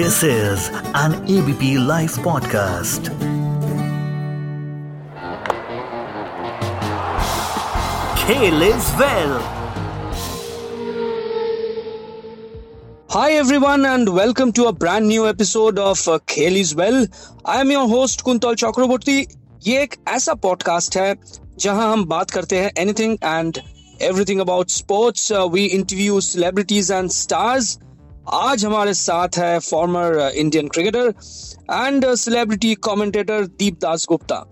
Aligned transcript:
This 0.00 0.22
is 0.22 0.70
an 0.94 1.12
ABP 1.28 1.76
Life 1.76 2.16
podcast. 2.16 3.10
Kale 8.20 8.62
is 8.62 8.86
well. 8.98 9.34
Hi 13.10 13.32
everyone 13.32 13.84
and 13.84 14.08
welcome 14.08 14.50
to 14.52 14.64
a 14.64 14.72
brand 14.72 15.06
new 15.06 15.26
episode 15.28 15.78
of 15.78 16.08
uh, 16.08 16.18
Khel 16.20 16.56
is 16.56 16.74
Well. 16.74 17.06
I 17.44 17.60
am 17.60 17.70
your 17.70 17.86
host 17.86 18.24
Kuntal 18.24 18.56
Chakraborty. 18.56 19.26
ये 19.66 19.82
एक 19.82 19.94
ऐसा 20.08 20.34
podcast 20.34 20.96
है 20.96 21.14
जहां 21.58 21.92
हम 21.92 22.04
बात 22.08 22.30
करते 22.30 22.58
हैं 22.58 22.70
anything 22.78 23.16
and 23.24 23.58
everything 24.02 24.40
about 24.40 24.70
sports 24.70 25.30
we 25.52 25.64
interview 25.78 26.20
celebrities 26.20 26.90
and 26.92 27.10
stars 27.10 27.78
आज 28.21 28.63
हमारे 28.65 28.93
साथ 28.93 29.37
है 29.37 29.57
former 29.59 30.31
Indian 30.35 30.67
cricketer 30.67 31.07
and 31.71 32.05
celebrity 32.15 32.73
commentator 32.83 33.45
Deep 33.59 33.77
Das 33.81 34.05
Gupta 34.09 34.43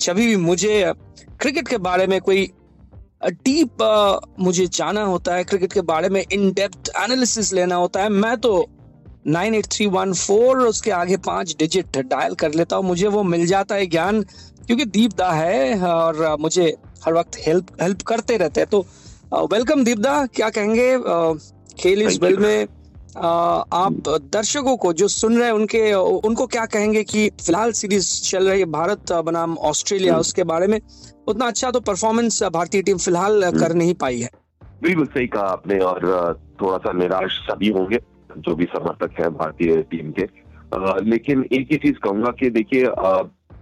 जब 0.00 0.16
भी 0.16 0.34
मुझे 0.36 0.92
क्रिकेट 1.40 1.68
के 1.68 1.76
बारे 1.78 2.06
में 2.06 2.20
कोई 2.20 2.50
डीप 3.24 3.82
मुझे 4.40 4.66
जाना 4.68 5.02
होता 5.02 5.34
है 5.34 5.44
क्रिकेट 5.44 5.72
के 5.72 5.80
बारे 5.82 6.08
में 6.08 6.22
इन 6.22 6.50
डेप्थ 6.52 6.90
एनालिसिस 6.96 7.52
लेना 7.52 7.74
होता 7.74 8.02
है 8.02 8.08
मैं 8.08 8.36
तो 8.36 8.66
nine 9.26 9.54
eight 9.54 9.66
three 9.66 9.86
one 9.88 10.12
four 10.14 10.66
उसके 10.66 10.90
आगे 10.90 11.16
पाँच 11.26 11.54
डिजिट 11.58 11.98
डायल 11.98 12.34
कर 12.34 12.54
लेता 12.54 12.76
हूँ 12.76 12.84
मुझे 12.84 13.08
वो 13.08 13.22
मिल 13.24 13.46
जाता 13.46 13.74
है 13.74 13.86
ज्ञान 13.86 14.22
क्योंकि 14.66 14.84
दीपदा 14.84 15.30
है 15.32 15.80
और 15.82 16.36
मुझे 16.40 16.74
हर 17.04 17.14
वक्त 17.14 17.38
हेल्प 17.46 17.76
हेल्प 17.82 18.02
करते 18.02 18.36
रहते 18.36 18.60
हैं 18.60 18.70
तो 18.70 18.86
वेलकम 19.52 19.84
दीपदा 19.84 20.24
क्या 20.26 20.50
कहेंगे 20.50 20.96
खेल 21.78 22.02
इस 22.02 22.18
वेल 22.22 22.36
में 22.38 22.66
आप 23.16 24.08
दर्शकों 24.32 24.76
को 24.76 24.92
जो 24.92 25.08
सुन 25.10 25.36
रहे 25.36 25.46
हैं 25.46 25.52
उनके 25.54 25.92
उनको 25.94 26.46
क्या 26.48 26.64
कहेंगे 26.68 27.02
कि 27.04 27.28
फ़िलहाल 27.38 27.72
सीरीज़ 27.74 28.08
चल 28.22 28.48
रही 28.48 28.60
है 28.60 28.66
भारत 28.72 29.12
बनाम 29.24 29.56
ऑस्ट्रेलिया 29.66 30.12
हम्म। 30.12 30.20
उसके 30.20 30.44
बारे 30.44 30.66
में 30.66 30.80
उतना 31.26 31.46
अच्छा 31.46 31.70
तो 31.70 31.80
परफॉर्मेंस 31.82 32.42
भारतीय 32.52 32.82
टीम 32.82 32.98
फ़िलहाल 32.98 33.44
हम्म। 33.44 33.60
कर 33.60 33.74
नहीं 33.74 33.94
पाई 33.96 34.20
है 34.20 34.30
बिल्कुल 34.82 35.06
सही 35.06 35.26
कहा 35.28 35.46
आपने 35.50 35.78
और 35.82 36.40
थोड़ा 36.62 36.76
सा 36.78 36.92
निराश 36.94 37.40
सभी 37.42 37.68
होंगे 37.70 37.98
जो 38.38 38.54
भी 38.54 38.64
समर्थक 38.66 39.20
है 39.20 39.28
भारतीय 39.32 39.82
टीम 39.90 40.12
के 40.12 40.28
लेकिन 41.04 41.44
एक 41.52 41.68
ही 41.72 41.76
चीज़ 41.78 41.98
कहूँगा 42.00 42.30
कि 42.34 42.50
देखिए 42.52 42.84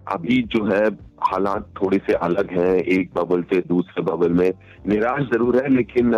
अभी 0.08 0.42
जो 0.48 0.64
है 0.66 0.84
हालात 1.24 1.68
थोड़े 1.77 1.98
से 2.06 2.12
अलग 2.22 2.50
हैं 2.52 2.74
एक 2.92 3.11
बबल 3.14 3.42
से 3.44 3.61
दूसरे 3.68 4.02
बबल 4.05 4.33
में 4.33 4.50
निराश 4.86 5.22
ज़रूर 5.27 5.56
है 5.56 5.68
लेकिन 5.70 6.14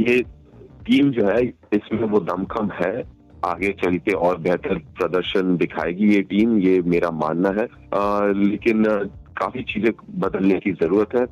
ये 0.00 0.22
टीम 0.88 1.10
जो 1.12 1.28
है 1.28 1.42
इसमें 1.74 2.08
वो 2.08 2.20
दमखम 2.22 2.70
है। 2.74 2.92
आगे 3.44 3.70
चल 3.82 3.96
के 3.98 4.12
और 4.26 4.38
बेहतर 4.40 4.78
प्रदर्शन 4.98 5.56
दिखाएगी 5.56 6.06
ये 6.14 6.20
टीम 6.30 6.58
ये 6.58 6.80
मेरा 6.86 7.10
मानना 7.14 7.48
है। 7.58 7.66
आ, 7.94 8.26
लेकिन 8.32 8.84
काफ़ी 9.38 9.62
चीज़ें 9.64 9.92
बदलने 10.20 10.58
की 10.58 10.72
ज़रूरत 10.72 11.14
है। 11.14 11.22
आ, 11.22 11.28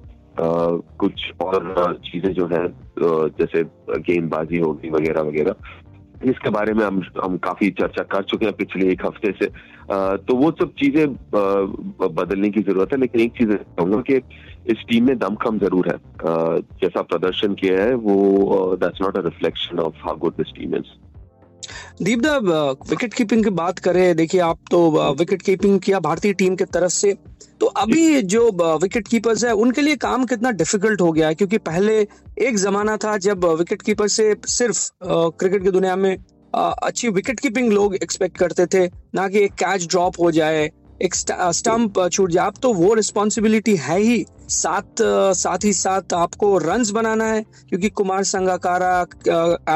कुछ 1.00 1.30
और 1.40 1.98
चीज़ें 2.04 2.32
जो 2.32 2.46
है 2.46 2.66
जैसे 3.38 3.62
गेंदबाजी 4.02 4.58
होगी 4.58 4.90
वगैरह 4.90 5.22
वगैरह। 5.22 5.54
इसके 6.30 6.50
बारे 6.50 6.72
में 6.74 6.84
हम 6.84 7.02
हम 7.24 7.36
काफ़ी 7.44 7.70
चर्चा 7.80 8.02
कर 8.12 8.22
चुके 8.30 8.46
हैं 8.46 8.54
पिछले 8.54 8.90
एक 8.92 9.04
हफ़्ते 9.06 9.32
से। 9.40 9.46
आ, 9.46 10.16
तो 10.16 10.34
वो 10.34 10.50
सब 10.60 10.72
चीज़ें 10.78 11.06
बदलने 11.34 12.50
की 12.50 12.62
ज़रूरत 12.62 12.92
है 12.92 12.98
लेकिन 13.00 13.20
एक 13.20 13.32
चीज़ 13.38 13.52
कहूँगा 13.52 14.00
कि 14.10 14.20
इस 14.72 14.84
टीम 14.88 15.06
में 15.06 15.16
दमखम 15.18 15.58
ज़रूर 15.58 15.88
है। 15.88 15.98
जैसा 16.82 17.02
प्रदर्शन 17.02 17.54
किया 17.54 17.82
है 17.82 17.94
वो 18.06 18.76
that's 18.76 19.02
not 19.02 19.16
a 19.16 19.20
reflection 19.24 19.78
of 19.80 19.94
how 20.04 20.16
good 20.18 20.32
this 20.38 20.52
team 20.56 20.74
is 20.76 20.94
Deepda 22.02 22.36
wicket 22.90 23.14
keeping 23.14 23.44
की 23.44 23.50
बात 23.52 23.78
करें, 23.78 24.16
देखिए 24.16 24.40
आप 24.42 24.58
तो 24.70 25.12
विकेट 25.14 25.42
कीपिंग 25.42 25.78
किया 25.80 26.00
भारतीय 26.00 26.32
टीम 26.34 26.56
की 26.56 26.64
तरफ़ 26.66 26.92
से। 26.92 27.16
तो 27.60 27.66
अभी 27.66 28.22
जो 28.24 28.50
विकेट 28.78 29.08
कीपर्स 29.08 29.44
है, 29.44 29.52
उनके 29.54 29.80
लिए 29.80 29.96
काम 29.96 30.24
कितना 30.24 30.50
डिफ़िकल्ट 30.52 31.00
हो 31.00 31.10
गया 31.12 31.28
है? 31.28 31.34
क्योंकि 31.34 31.58
पहले 31.60 31.98
एक 32.38 32.56
जमाना 32.58 32.96
था 32.96 33.16
जब 33.18 33.44
विकेट 33.58 33.82
कीपर 33.82 34.08
से 34.08 34.34
सिर्फ़ 34.48 34.90
क्रिकेट 35.04 35.62
की 35.62 35.70
दुनिया 35.70 35.96
में 35.96 36.16
अच्छी 36.52 37.08
विकेट 37.10 37.40
कीपिंग 37.40 37.72
लोग 37.72 37.94
एक्सपेक्ट 37.94 38.36
करते 38.38 38.66
थे, 38.66 38.86
ना 39.14 39.28
कि 39.28 39.38
एक 39.38 39.54
कैच 39.54 39.86
ड्रॉप 39.86 40.20
हो 40.20 40.30
जाए, 40.30 40.70
एक 41.02 41.14
स्टंप 41.14 42.06
छूट 42.08 42.30
जाए। 42.30 42.46
अब 42.46 42.54
तो 42.62 42.72
वो 42.74 42.92
रिस्पॉन्सिबिलिटी 42.94 43.76
है 43.78 43.98
ही। 44.00 44.24
साथ 44.50 45.02
साथ 45.36 45.64
ही 45.64 45.72
साथ 45.74 46.14
आपको 46.14 46.56
रन्स 46.60 46.90
बनाना 46.92 47.24
है 47.26 47.42
क्योंकि 47.68 47.88
कुमार 47.92 48.24
संगाकारा 48.26 48.94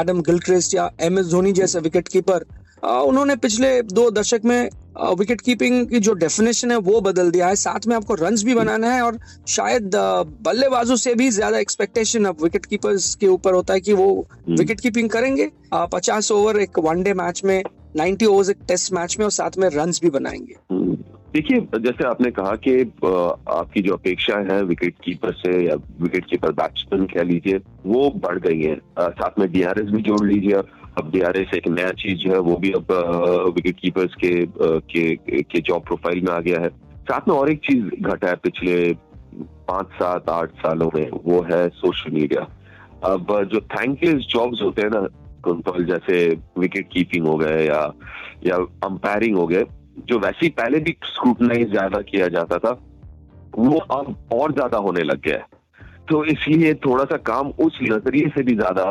एडम 0.00 0.20
गिलक्रिस्ट 0.22 0.74
या 0.74 0.90
एम 1.02 1.18
एस 1.18 1.26
धोनी 1.26 1.52
जैसे 1.52 1.80
विकेट 1.80 2.08
कीपर 2.08 2.44
उन्होंने 2.82 3.34
पिछले 3.36 3.80
दो 3.84 4.10
दशक 4.10 4.44
में 4.44 4.68
विकेट 5.18 5.40
कीपिंग 5.40 5.86
की 5.88 5.98
जो 5.98 6.12
डेफिनेशन 6.14 6.70
है 6.70 6.76
वो 6.78 7.00
बदल 7.00 7.30
दिया 7.30 7.46
है 7.46 7.56
साथ 7.56 7.86
में 7.86 7.94
आपको 7.96 8.14
रन्स 8.16 8.42
भी 8.44 8.54
बनाना 8.54 8.92
है 8.92 9.02
और 9.02 9.18
शायद 9.48 9.90
बल्लेबाजों 10.42 10.96
से 10.96 11.14
भी 11.14 11.28
ज़्यादा 11.30 11.58
एक्सपेक्टेशन 11.58 12.24
अब 12.24 12.42
विकेट 12.42 12.66
कीपर्स 12.66 13.14
के 13.14 13.26
ऊपर 13.28 13.54
होता 13.54 13.74
है 13.74 13.80
कि 13.80 13.92
वो 13.92 14.08
विकेट 14.40 14.70
हम्म। 14.70 14.74
कीपिंग 14.76 15.10
करेंगे 15.10 15.50
पचास 15.74 16.30
ओवर 16.32 16.60
एक 16.60 16.78
वनडे 16.78 17.14
मैच 17.14 17.42
में 17.44 17.62
नाइन्टी 17.96 18.26
ओवर 18.26 18.50
एक 18.50 18.56
टेस्ट 18.68 18.92
मैच 18.92 19.16
में 19.18 19.26
और 19.26 19.30
साथ 19.30 19.50
में 19.58 19.68
रन 19.68 19.90
भी 19.90 20.10
बनाएँगे। 20.10 20.56
हम्म। 20.70 20.96
देखिए, 21.34 21.60
जैसे 21.60 22.04
आपने 22.04 22.30
कहा 22.30 22.56
कि 22.56 22.82
आपकी 23.48 23.82
जो 23.82 23.94
अपेक्षा 23.94 24.54
है 24.54 24.62
विकेट 24.62 24.94
कीपर 25.04 25.32
से 25.32 25.66
या 25.68 25.74
विकेट 26.00 26.24
कीपर 26.24 26.52
बैट्समैन 26.52 27.04
कह 27.06 27.22
लीजिए, 27.22 27.60
वो 27.86 28.10
बढ़ 28.10 28.38
गई 28.38 28.62
है। 28.62 28.76
साथ 28.98 29.38
में 29.38 29.52
डीआरएस 29.52 29.86
भी 29.86 30.02
जोड़ 30.02 30.26
लीजिए। 30.26 30.52
अब 30.52 31.10
डीआरएस 31.12 31.54
एक 31.54 31.68
नया 31.68 31.90
चीज़ 31.90 32.28
है, 32.28 32.38
वो 32.38 32.56
भी 32.56 32.72
अब 32.72 32.86
विकेट 33.56 33.76
कीपर्स 33.80 34.14
के 34.14 34.46
के 34.62 35.16
के 35.42 35.60
जॉब 35.60 35.82
प्रोफ़ाइल 35.82 36.20
में 36.20 36.32
आ 36.32 36.40
गया 36.40 36.60
है। 36.60 36.68
साथ 37.00 37.20
में 37.28 37.34
और 37.36 37.50
एक 37.50 37.58
चीज़ 37.58 38.02
घटा 38.02 38.28
है 38.28 38.34
पिछले 38.34 38.94
पाँच, 39.68 39.86
सात, 39.86 40.28
आठ 40.28 40.50
सालों 40.50 40.90
में, 40.94 41.10
वो 41.24 41.42
है 41.42 41.68
सोशल 41.68 42.10
मीडिया 42.10 42.48
अब 43.04 43.48
जो 43.52 43.60
थैंकलेस 43.60 44.14
जॉब्स 44.14 44.62
होते 44.62 44.82
हैं 44.82 44.90
ना 44.90 45.19
कंट्रोल 45.44 45.84
जैसे 45.86 46.24
विकेट 46.58 46.88
कीपिंग 46.92 47.26
हो 47.26 47.36
गए 47.36 47.64
या 47.66 47.82
या 48.46 48.56
अंपायरिंग 48.84 49.36
हो 49.36 49.46
गए 49.46 49.64
जो 50.08 50.18
वैसे 50.18 50.46
ही 50.46 50.48
पहले 50.58 50.78
भी 50.80 50.96
स्क्रूटनाइज 51.04 51.70
ज़्यादा 51.70 52.00
किया 52.02 52.28
जाता 52.28 52.58
था 52.58 52.70
वो 53.58 53.78
अब 53.92 54.14
और 54.32 54.52
ज़्यादा 54.52 54.78
होने 54.78 55.02
लग 55.02 55.20
गया 55.20 55.36
है। 55.36 55.46
तो 56.08 56.24
इसलिए 56.24 56.74
थोड़ा 56.84 57.04
सा 57.04 57.16
काम 57.26 57.48
उस 57.60 57.78
नज़रिए 57.82 58.28
से 58.34 58.42
भी 58.42 58.54
ज़्यादा 58.54 58.84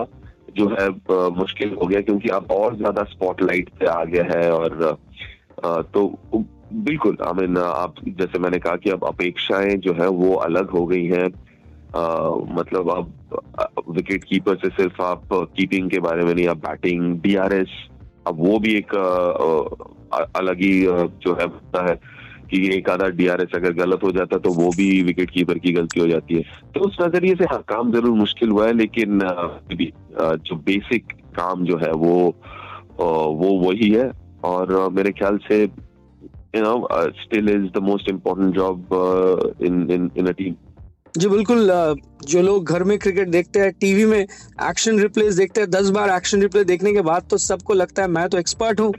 जो 0.57 0.67
है 0.69 0.87
मुश्किल 1.35 1.73
हो 1.81 1.87
गया 1.87 2.01
क्योंकि 2.01 2.29
अब 2.29 2.51
और 2.51 2.75
ज़्यादा 2.77 3.03
स्पॉटलाइट 3.09 3.69
पे 3.79 3.85
आ 3.85 4.03
गया 4.05 4.23
है 4.31 4.51
और 4.51 4.97
आ, 5.65 5.81
तो 5.81 6.19
बिल्कुल 6.87 7.17
आई 7.27 7.33
मीन 7.37 7.57
आप 7.57 7.95
जैसे 8.07 8.39
मैंने 8.39 8.59
कहा 8.59 8.75
कि 8.75 8.89
अब 8.89 9.05
अपेक्षाएँ 9.05 9.75
जो 9.77 9.93
है 9.93 10.07
वो 10.07 10.33
अलग 10.47 10.69
हो 10.69 10.85
गई 10.85 11.05
हैं। 11.05 11.27
मतलब 11.95 12.89
अब 12.89 13.83
विकेट 13.89 14.23
कीपर 14.23 14.55
से 14.55 14.69
सिर्फ़ 14.71 15.01
आप 15.01 15.23
कीपिंग 15.33 15.89
के 15.89 15.99
बारे 15.99 16.23
में 16.25 16.33
नहीं, 16.33 16.47
आप 16.47 16.57
बैटिंग 16.59 17.19
डीआरएस 17.21 17.69
अब 18.27 18.35
वो 18.39 18.59
भी 18.59 18.73
एक 18.75 18.93
अलग 20.35 20.61
ही 20.61 20.81
जो 20.83 21.33
है, 21.35 21.45
होता 21.45 21.89
है 21.89 21.95
कि 22.51 22.57
एक 22.75 22.89
आधा 22.89 23.07
डीआरएस 23.17 23.55
अगर 23.55 23.73
गलत 23.75 24.03
हो 24.03 24.11
जाता 24.11 24.37
तो 24.37 24.53
वो 24.53 24.69
भी 24.77 25.01
विकेट 25.03 25.29
कीपर 25.31 25.57
की 25.59 25.71
गलती 25.73 25.99
हो 25.99 26.07
जाती 26.07 26.35
है। 26.35 26.43
तो 26.73 26.79
उस 26.87 26.97
नज़रिए 27.01 27.35
से 27.35 27.45
हाँ 27.51 27.61
काम 27.69 27.91
ज़रूर 27.91 28.17
मुश्किल 28.17 28.49
हुआ 28.49 28.67
है, 28.67 28.73
लेकिन 28.73 29.19
जो 30.43 30.55
बेसिक 30.55 31.13
काम 31.35 31.65
जो 31.65 31.77
है 31.77 31.91
वो 31.93 32.15
वो 32.99 33.49
वही 33.59 33.89
है। 33.89 34.11
और 34.45 34.89
मेरे 34.93 35.11
ख्याल 35.11 35.37
से 35.47 35.61
you 35.63 36.61
know 36.61 36.87
still 37.21 37.49
is 37.49 37.71
the 37.73 37.81
most 37.83 38.09
important 38.09 38.53
job 38.55 39.55
in 39.61 39.89
in 39.91 40.09
in 40.17 40.27
a 40.27 40.31
team 40.33 40.55
जी 41.15 41.27
बिल्कुल 41.27 41.71
जो 42.23 42.41
लोग 42.41 42.65
घर 42.65 42.83
में 42.83 42.97
क्रिकेट 42.99 43.27
देखते 43.29 43.59
हैं, 43.59 43.71
टीवी 43.71 44.05
में 44.05 44.19
एक्शन 44.19 44.99
रिप्लेस 44.99 45.35
देखते 45.35 45.61
हैं, 45.61 45.69
दस 45.69 45.89
बार 45.89 46.09
एक्शन 46.09 46.41
रिप्ले 46.41 46.63
देखने 46.63 46.91
के 46.93 47.01
बाद 47.01 47.23
तो 47.29 47.37
सबको 47.37 47.73
लगता 47.73 48.01
है 48.01 48.07
मैं 48.07 48.27
तो 48.29 48.37
एक्सपर्ट 48.37 48.79
हूँ। 48.79 48.93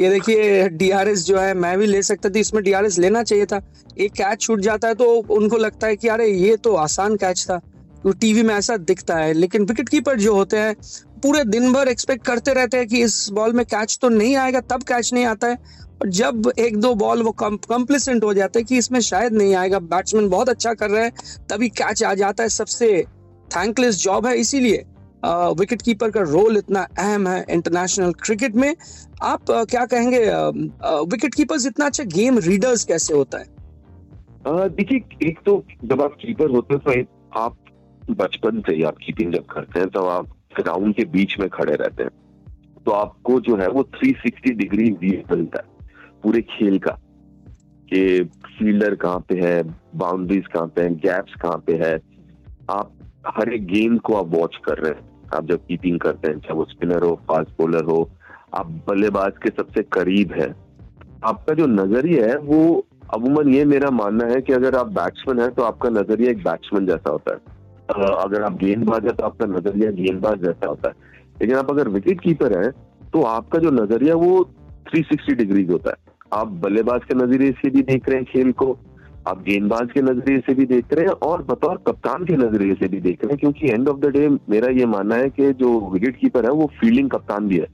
ये 0.00 0.10
देखिए 0.10 0.68
डीआरएस 0.68 1.24
जो 1.26 1.38
है, 1.38 1.54
मैं 1.54 1.76
भी 1.78 1.86
ले 1.86 2.02
सकता 2.02 2.28
था, 2.28 2.38
इसमें 2.38 2.62
डीआरएस 2.64 2.98
लेना 2.98 3.22
चाहिए 3.22 3.46
था। 3.46 3.60
एक 3.98 4.12
कैच 4.12 4.40
छूट 4.40 4.60
जाता 4.60 4.88
है 4.88 4.94
तो 4.94 5.12
उनको 5.30 5.56
लगता 5.56 5.86
है 5.86 5.96
कि 5.96 6.08
अरे, 6.08 6.28
ये 6.28 6.56
तो 6.56 6.74
आसान 6.76 7.16
कैच 7.16 7.44
था। 7.50 7.60
तो 8.04 8.12
टीवी 8.12 8.42
में 8.42 8.54
ऐसा 8.54 8.76
दिखता 8.78 9.16
है, 9.16 9.32
लेकिन 9.32 9.64
विकेट 9.64 9.88
कीपर 9.88 10.18
जो 10.18 10.34
होते 10.34 10.56
हैं, 10.56 10.74
पूरे 11.22 11.44
दिन 11.44 11.72
भर 11.72 11.88
एक्सपेक्ट 11.88 12.24
करते 12.26 12.52
रहते 12.54 12.76
हैं 12.76 12.86
कि 12.86 13.02
इस 13.02 13.28
बॉल 13.32 13.52
में 13.52 13.64
कैच 13.66 13.98
तो 14.02 14.08
नहीं 14.08 14.36
आएगा, 14.36 14.60
तब 14.62 14.82
कैच 14.82 15.12
नहीं 15.12 15.24
आता 15.26 15.46
है। 15.46 15.58
और 16.00 16.08
जब 16.10 16.50
एक 16.58 16.76
दो 16.76 16.94
बॉल 16.94 17.22
वो 17.22 17.30
कम्प्लिसेंट 17.34 18.24
हो 18.24 18.32
जाते 18.34 18.58
हैं 18.58 18.66
कि 18.66 18.78
इसमें 18.78 19.00
शायद 19.02 19.32
नहीं 19.32 19.54
आएगा। 19.54 19.78
बैट्समैन 19.78 20.28
बहुत 20.28 20.48
अच्छा 20.48 20.74
कर 20.74 20.90
रहा 20.90 21.02
है 21.02 21.10
तभी 21.50 21.68
कैच 21.70 22.02
आ 22.02 22.12
जाता 22.14 22.42
है। 22.42 22.48
सबसे 22.50 23.02
थैंकलेस 23.48 24.02
जॉब 24.02 24.26
है 24.26 24.36
इसीलिए 24.38 24.84
विकेट 25.58 25.82
कीपर 25.82 26.10
का 26.10 26.20
रोल 26.22 26.56
इतना 26.56 26.80
अहम 26.98 27.26
है 27.28 27.44
इंटरनेशनल 27.50 28.12
क्रिकेट 28.20 28.54
में। 28.56 28.74
आप 29.22 29.50
आ, 29.50 29.64
क्या 29.64 29.84
कहेंगे 29.86 30.18
विकेट 31.06 31.34
कीपर्स 31.34 31.66
इतना 31.66 31.86
अच्छा 31.86 32.04
गेम 32.14 32.38
रीडर्स 32.38 32.84
कैसे 32.84 33.14
होता 33.14 33.38
है? 33.38 33.54
देखिए 34.70 35.28
एक 35.28 35.38
तो 35.46 35.62
जब 35.84 36.02
आप 36.02 36.16
कीपर 36.20 36.50
होते 36.50 36.74
हैं 36.74 37.04
तो 37.04 37.38
आप 37.38 37.56
बचपन 38.10 38.60
से 38.60 38.74
ही 38.74 38.82
आप 38.82 38.96
कीपिंग 38.96 39.32
जब 39.34 39.46
करते 39.46 39.80
हैं 39.80 39.88
तो 39.88 40.04
आप 40.08 40.28
ग्राउंड 40.56 40.94
के 40.94 41.04
बीच 41.06 41.38
में 41.40 41.48
खड़े 41.48 41.74
रहते 41.74 42.02
हैं। 42.02 42.10
तो 42.84 42.90
आपको 42.92 43.40
जो 43.40 43.56
है 43.56 43.68
वो 43.68 43.82
360 43.94 44.52
डिग्री 44.52 44.90
व्यू 44.92 45.22
मिलता 45.30 45.58
है। 45.58 45.75
पूरे 46.26 46.40
खेल 46.42 46.78
का, 46.78 46.90
कि 47.88 48.24
फील्डर 48.48 48.94
कहाँ 48.94 49.18
पे 49.28 49.34
है 49.40 49.62
बाउंड्रीज 49.96 50.46
कहाँ 50.46 50.66
पे 50.66 50.82
है 50.82 50.94
गैप्स 50.96 51.34
कहाँ 51.42 51.58
पे 51.66 51.74
है। 51.76 51.94
आप 52.70 52.92
हर 53.26 53.52
एक 53.54 53.66
गेम 53.66 53.96
को 53.98 54.14
आप 54.14 54.26
वॉच 54.30 54.56
कर 54.64 54.78
रहे 54.78 54.92
हैं। 54.92 55.30
आप 55.34 55.46
जब 55.46 55.64
कीपिंग 55.66 55.98
करते 56.00 56.28
हैं, 56.28 56.38
चाहे 56.38 56.54
वो 56.54 56.64
स्पिनर 56.64 57.02
हो 57.02 57.14
फास्ट 57.28 57.50
बॉलर 57.58 57.84
हो, 57.84 57.98
आप 58.54 58.66
बल्लेबाज 58.88 59.32
के 59.42 59.50
सबसे 59.52 59.82
करीब 59.92 60.32
है। 60.32 60.48
आपका 61.24 61.54
जो 61.54 61.66
नज़रिया 61.66 62.26
है, 62.26 62.36
वो 62.38 62.86
अमूमन 63.14 63.48
ये 63.48 63.64
मेरा 63.64 63.90
मानना 63.92 64.24
है 64.26 64.40
कि 64.40 64.52
अगर 64.52 64.76
आप 64.76 64.86
बैट्समैन 64.92 65.40
है 65.40 65.48
तो 65.50 65.62
आपका 65.62 65.88
नज़रिया 65.90 66.30
एक 66.30 66.42
बैट्समैन 66.44 66.86
जैसा 66.86 67.10
होता 67.10 67.34
है। 67.34 67.38
अगर 68.16 68.42
आप 68.42 68.56
गेंदबाज 68.58 69.06
है 69.06 69.12
तो 69.12 69.24
आपका 69.24 69.46
नज़रिया 69.48 69.90
गेंदबाज 69.92 70.42
जैसा 70.44 70.66
होता 70.66 70.88
है। 70.88 70.94
लेकिन 71.40 71.56
आप 71.56 71.70
अगर 71.70 71.88
विकेट 71.88 72.20
कीपर 72.20 72.58
है 72.58 72.70
तो 73.12 73.22
आपका 73.24 73.58
जो 73.58 73.70
नज़रिया, 73.72 74.14
वो 74.16 74.42
360 74.88 75.34
डिग्रीज 75.34 75.70
होता 75.70 75.90
है। 75.90 76.05
आप 76.32 76.48
बल्लेबाज 76.62 77.04
के 77.04 77.14
नज़रिए 77.14 77.52
से 77.54 77.70
भी 77.70 77.82
देख 77.84 78.08
रहे 78.08 78.18
हैं 78.18 78.26
खेल 78.26 78.52
को, 78.52 78.76
आप 79.28 79.42
गेंदबाज 79.42 79.88
के 79.92 80.02
नज़रिए 80.02 80.38
से 80.46 80.54
भी 80.54 80.64
देख 80.66 80.92
रहे 80.92 81.04
हैं 81.06 81.12
और 81.24 81.42
बतौर 81.44 81.76
कप्तान 81.86 82.24
के 82.24 82.36
नज़रिए 82.36 82.74
से 82.74 82.88
भी 82.88 83.00
देख 83.00 83.24
रहे 83.24 83.32
हैं, 83.32 83.38
क्योंकि 83.38 83.70
एंड 83.70 83.88
ऑफ़ 83.88 83.96
द 84.00 84.10
डे 84.12 84.28
मेरा 84.28 84.68
ये 84.70 84.86
मानना 84.86 85.16
है 85.16 85.30
कि 85.30 85.52
जो 85.54 85.78
विकेट 85.90 86.16
कीपर 86.16 86.44
है, 86.44 86.50
वो 86.52 86.70
फील्डिंग 86.80 87.10
कप्तान 87.10 87.48
भी 87.48 87.58
है। 87.58 87.66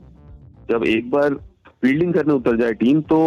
जब 0.71 0.85
एक 0.87 1.11
बार 1.11 1.35
फील्डिंग 1.83 2.15
करने 2.15 2.35
उतर 2.35 2.57
जाए 2.57 2.73
टीम 2.75 3.01
तो 3.03 3.21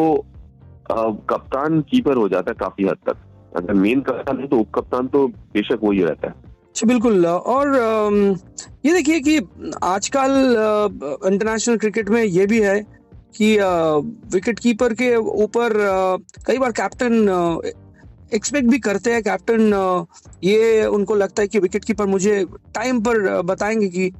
कप्तान 0.91 1.81
कीपर 1.81 2.15
हो 2.15 2.27
जाता 2.29 2.51
है 2.51 2.55
काफ़ी 2.59 2.85
हद 2.85 2.97
तक। 3.07 3.17
अगर 3.57 3.73
मेन 3.75 4.01
कप्तान 4.01 4.39
है 4.39 4.47
तो 4.47 4.57
उप 4.57 4.71
कप्तान 4.75 5.07
तो 5.07 5.27
बेशक 5.27 5.79
वही 5.83 6.01
रहता 6.03 6.27
है। 6.27 6.33
अच्छा 6.67 6.87
बिल्कुल। 6.87 7.25
और 7.25 7.75
ये 8.85 8.93
देखिए 8.93 9.19
कि 9.19 9.37
आजकल 9.83 10.31
इंटरनेशनल 11.25 11.77
क्रिकेट 11.77 12.09
में 12.09 12.23
ये 12.23 12.45
भी 12.45 12.59
है 12.61 12.79
कि 13.35 13.57
विकेट 14.35 14.59
कीपर 14.59 14.93
के 14.93 15.15
ऊपर 15.15 15.73
कई 16.47 16.57
बार 16.57 16.71
कैप्टन 16.71 17.13
एक्सपेक्ट 18.33 18.67
भी 18.67 18.79
करते 18.79 19.13
हैं 19.13 19.23
कैप्टन 19.23 19.73
ये 20.43 20.85
उनको 20.85 21.15
लगता 21.15 21.41
है 21.41 21.47
कि 21.47 21.59
विकेट 21.59 21.85
कीपर 21.85 22.05
मुझे 22.05 22.45
टाइम 22.75 23.01
पर 23.01 23.41
बताएँगे 23.41 23.87
कि 23.89 24.11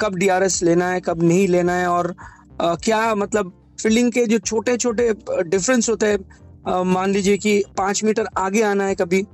कब 0.00 0.14
डीआरएस 0.14 0.62
लेना 0.62 0.88
है, 0.90 1.00
कब 1.00 1.22
नहीं 1.22 1.48
लेना 1.48 1.72
है 1.72 1.86
और 1.86 2.14
क्या 2.62 3.14
मतलब 3.14 3.52
फील्डिंग 3.82 4.12
के 4.12 4.26
जो 4.26 4.38
छोटे 4.38 4.76
छोटे 4.76 5.12
डिफरेंस 5.42 5.88
होते 5.88 6.06
हैं 6.06 6.84
मान 6.84 7.10
लीजिए 7.10 7.38
कि 7.38 7.64
पाँच 7.78 8.04
मीटर 8.04 8.26
आगे 8.36 8.62
आना 8.62 8.84
है 8.84 8.94
कभी 8.94 9.26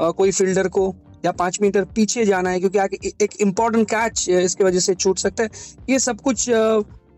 कोई 0.00 0.30
फील्डर 0.30 0.68
को 0.68 0.94
या 1.24 1.32
पाँच 1.32 1.58
मीटर 1.62 1.84
पीछे 1.84 2.24
जाना 2.24 2.50
है 2.50 2.58
क्योंकि 2.60 2.78
आगे 2.78 2.98
एक 3.22 3.30
इम्पोर्टेंट 3.40 3.88
कैच 3.90 4.28
इसकी 4.28 4.64
वजह 4.64 4.80
से 4.80 4.94
छूट 4.94 5.18
सकता 5.18 5.42
है। 5.42 5.50
ये 5.90 5.98
सब 5.98 6.20
कुछ 6.20 6.50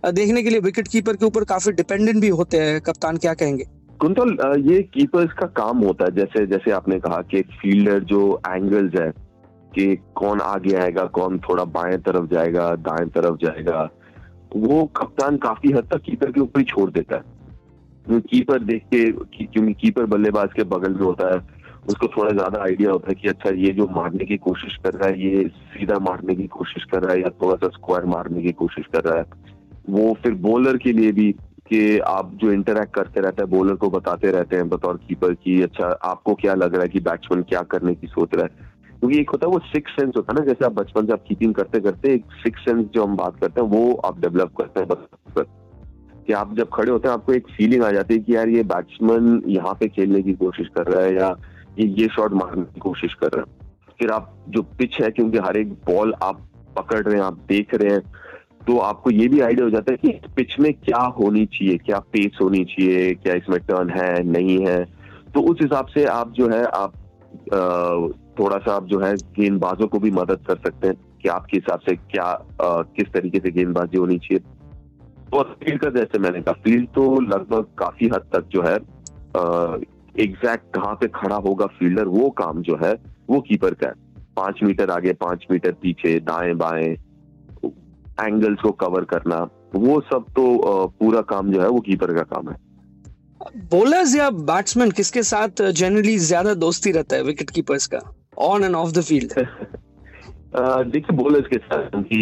देखने 0.04 0.42
के 0.42 0.50
लिए 0.50 0.60
विकेट 0.60 0.88
कीपर 0.88 1.16
के 1.16 1.24
ऊपर 1.26 1.44
काफ़ी 1.44 1.72
डिपेंडेंट 1.72 2.20
भी 2.20 2.28
होते 2.30 2.58
हैं, 2.58 2.80
कप्तान 2.80 3.16
क्या 3.16 3.34
कहेंगे? 3.34 3.64
कुंतल 4.00 4.62
ये 4.66 4.80
कीपर्स 4.94 5.32
का 5.32 5.46
काम 5.56 5.78
होता 5.78 6.04
है, 6.04 6.14
जैसे 6.16 6.46
जैसे 6.46 6.70
आपने 6.70 6.98
कहा 7.00 7.20
कि 7.22 7.42
फील्डर 7.42 8.04
जो 8.04 8.40
एंगल्स 8.48 8.94
है, 8.94 9.10
कि 9.72 9.96
कौन 10.14 10.40
आगे 10.40 10.74
आएगा, 10.76 11.04
कौन 11.08 11.38
थोड़ा 11.38 11.64
बाएँ 11.66 11.96
तरफ़ 11.98 12.26
जाएगा, 12.26 12.74
दाएँ 12.78 13.08
तरफ़ 13.08 13.36
जाएगा, 13.36 13.88
वो 14.56 14.84
कप्तान 14.96 15.36
काफ़ी 15.38 15.72
हद 15.72 15.88
तक 15.92 16.02
कीपर 16.02 16.32
के 16.32 16.40
ऊपर 16.40 16.60
ही 16.60 16.64
छोड़ 16.64 16.90
देता 16.90 17.16
है। 17.16 18.20
कीपर 18.20 18.62
देख 18.62 18.82
के 18.94 19.04
क्योंकि 19.12 19.72
कीपर 19.72 20.06
बल्लेबाज 20.06 20.48
के 20.56 20.64
बगल 20.64 20.94
में 20.94 21.02
होता 21.02 21.34
है, 21.34 21.40
उसको 21.88 22.06
थोड़ा 22.06 22.30
ज़्यादा 22.30 22.62
आइडिया 22.62 22.90
होता 22.90 23.08
है 23.08 23.14
कि 23.14 23.28
अच्छा 23.28 23.50
ये 23.50 23.72
जो 23.72 23.86
मारने 23.90 24.24
की 24.24 24.36
कोशिश 24.38 24.76
कर 24.76 24.92
रहा 24.92 25.08
है, 25.08 25.20
ये 25.26 25.48
सीधा 25.74 25.98
मारने 25.98 26.34
की 26.34 26.46
कोशिश 26.48 26.84
कर 26.84 27.02
रहा 27.02 27.12
है, 27.12 27.20
या 27.20 27.28
थोड़ा 27.42 27.56
सा 27.56 27.68
स्क्वायर 27.68 28.04
मारने 28.06 28.42
की 28.42 28.52
कोशिश 28.52 28.86
कर 28.92 29.04
रहा 29.04 29.18
है। 29.18 29.58
वो 29.90 30.12
फिर 30.22 30.34
बॉलर 30.40 30.76
के 30.76 30.92
लिए 30.92 31.12
भी 31.12 31.32
कि 31.68 31.98
आप 31.98 32.32
जो 32.34 32.50
इंटरेक्ट 32.52 32.94
करते 32.94 33.20
रहते 33.20 33.42
हैं 33.42 33.50
बॉलर 33.50 33.74
को 33.74 33.90
बताते 33.90 34.30
रहते 34.30 34.56
हैं 34.56 34.68
बतौर 34.68 34.96
कीपर 35.08 35.34
की 35.34 35.60
अच्छा 35.62 35.86
आपको 36.04 36.34
क्या 36.34 36.54
लग 36.54 36.74
रहा 36.74 36.82
है 36.82 36.88
कि 36.88 37.00
बैट्समैन 37.00 37.42
क्या 37.42 37.62
करने 37.62 37.94
की 37.94 38.06
सोच 38.06 38.34
रहा 38.34 38.44
है? 38.44 38.68
क्योंकि 39.00 39.18
एक 39.18 39.30
होता 39.30 39.46
है 39.46 39.52
वो 39.52 39.58
सिक्स 39.58 39.92
सेंस 39.92 40.12
होता 40.16 40.32
है 40.32 40.38
ना, 40.40 40.44
जैसे 40.46 40.64
आप 40.64 40.72
बचपन 40.72 41.06
से 41.06 41.12
आप 41.12 41.22
कीपिंग 41.28 41.54
करते 41.54 41.80
करते 41.80 42.12
एक 42.14 42.24
सिक्स 42.42 42.60
सेंस 42.60 42.86
जो 42.86 43.04
हम 43.04 43.16
बात 43.16 43.40
करते 43.40 43.60
हैं, 43.60 43.68
वो 43.68 43.94
आप 43.94 44.20
डेवलप 44.20 44.54
करते 44.60 44.80
हैं 44.80 45.44
कि 46.26 46.32
आप 46.32 46.54
जब 46.56 46.68
खड़े 46.74 46.90
होते 46.92 47.08
हैं, 47.08 47.14
आपको 47.14 47.32
एक 47.32 47.46
फीलिंग 47.48 47.84
आ 47.84 47.90
जाती 47.90 48.14
है 48.14 48.20
कि 48.20 48.34
यार, 48.36 48.48
ये 48.48 48.62
बैट्समैन 48.62 49.42
यहाँ 49.46 49.74
पे 49.74 49.88
खेलने 49.88 50.22
की 50.22 50.32
कोशिश 50.34 50.68
कर 50.68 50.86
रहा 50.86 51.04
है 51.04 51.14
या 51.14 51.34
ये 51.78 51.86
ये 51.98 52.08
शॉट 52.08 52.32
मारने 52.32 52.62
की 52.64 52.80
कोशिश 52.80 53.14
कर 53.14 53.30
रहा 53.34 53.44
है। 53.48 53.68
फिर 54.00 54.10
आप 54.10 54.34
जो 54.48 54.62
पिच 54.78 55.00
है 55.02 55.10
क्योंकि 55.10 55.38
हर 55.38 55.56
एक 55.56 55.72
बॉल 55.86 56.14
आप 56.22 56.40
पकड़ 56.76 57.00
रहे 57.00 57.16
हैं, 57.16 57.22
आप 57.22 57.38
देख 57.48 57.74
रहे 57.74 57.94
हैं 57.94 58.02
तो 58.70 58.76
आपको 58.78 59.10
ये 59.10 59.26
भी 59.28 59.40
आइडिया 59.40 59.64
हो 59.64 59.70
जाता 59.70 59.92
है 59.92 59.96
कि 59.96 60.28
पिच 60.36 60.58
में 60.60 60.72
क्या 60.74 60.98
होनी 60.98 61.46
चाहिए 61.46 61.76
क्या 61.76 61.98
पेस 61.98 62.38
होनी 62.42 62.64
चाहिए 62.64 63.14
क्या 63.14 63.34
इसमें 63.34 63.58
टर्न 63.60 63.90
है 63.90 64.22
नहीं 64.22 64.66
है। 64.66 64.84
तो 65.34 65.40
उस 65.40 65.58
हिसाब 65.62 65.86
से 65.86 66.04
आप 66.04 66.32
जो 66.32 66.48
है 66.48 66.62
आप 66.64 66.92
थोड़ा 68.38 68.58
सा 68.58 68.74
आप 68.74 68.86
जो 68.86 69.00
है 69.00 69.16
गेंदबाजों 69.16 69.86
को 69.86 69.98
भी 69.98 70.10
मदद 70.10 70.44
कर 70.46 70.56
सकते 70.56 70.88
हैं 70.88 70.96
कि 71.22 71.28
आपके 71.28 71.56
हिसाब 71.56 71.80
से 71.80 71.96
क्या 71.96 72.24
आ, 72.24 72.82
किस 72.82 73.12
तरीके 73.12 73.38
से 73.38 73.50
गेंदबाजी 73.50 73.98
होनी 73.98 74.18
चाहिए। 74.18 74.40
और 75.32 75.56
फ़ील्ड 75.64 75.80
का 75.80 75.90
जैसे 75.90 76.18
मैंने 76.18 76.40
कहा 76.40 76.62
फ़ील्ड 76.64 76.88
तो 76.94 77.20
लगभग 77.20 77.66
काफ़ी 77.78 78.06
हद 78.06 78.30
तक 78.32 78.48
जो 78.50 78.62
है 78.62 78.76
एग्जैक्ट 80.24 80.74
कहाँ 80.74 80.94
पे 80.94 81.08
खड़ा 81.08 81.36
होगा 81.36 81.66
फील्डर 81.66 82.04
वो 82.04 82.30
काम 82.30 82.62
जो 82.62 82.78
है 82.84 82.94
वो 83.30 83.40
कीपर 83.40 83.74
का 83.74 83.86
है। 83.86 83.94
पाँच 84.36 84.62
मीटर 84.62 84.90
आगे 84.90 85.12
पाँच 85.12 85.46
मीटर 85.50 85.72
पीछे 85.72 86.18
दाएँ 86.20 86.54
बाएँ 86.54 86.96
एंगल्स 88.20 88.60
को 88.62 88.70
कवर 88.78 89.04
करना 89.06 89.38
वो 89.76 90.00
सब 90.02 90.24
तो 90.36 90.44
पूरा 91.00 91.20
काम 91.28 91.50
जो 91.52 91.60
है 91.62 91.68
वो 91.68 91.80
कीपर 91.82 92.14
का 92.14 92.22
काम 92.30 92.48
है। 92.50 92.56
बॉलर्स 93.70 94.14
या 94.16 94.30
बैट्समैन 94.46 94.90
किसके 94.92 95.22
साथ 95.24 95.62
जनरली 95.72 96.16
ज़्यादा 96.20 96.54
दोस्ती 96.56 96.90
रहता 96.92 97.16
है 97.16 97.22
विकेट 97.24 97.50
कीपर्स 97.50 97.86
का? 97.86 98.00
On 98.40 98.64
and 98.64 98.74
off 98.76 98.92
the 98.92 99.00
field 99.02 99.32
देखिए 100.86 101.16
बॉलर्स 101.16 101.46
के 101.46 101.58
साथ 101.58 101.88
क्योंकि 101.90 102.18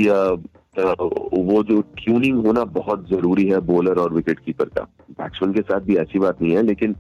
वो 1.43 1.63
जो 1.65 1.81
ट्यूनिंग 1.97 2.47
होना 2.47 2.65
बहुत 2.75 3.09
ज़रूरी 3.11 3.47
है 3.49 3.61
बॉलर 3.67 3.99
और 3.99 4.13
विकेट 4.15 4.39
कीपर 4.41 4.69
का। 4.69 4.83
बैट्समैन 5.11 5.53
के 5.53 5.61
साथ 5.63 5.81
भी 5.83 5.97
ऐसी 5.99 6.19
बात 6.19 6.43
नहीं 6.43 6.55
है 6.57 6.63
लेकिन 6.63 6.95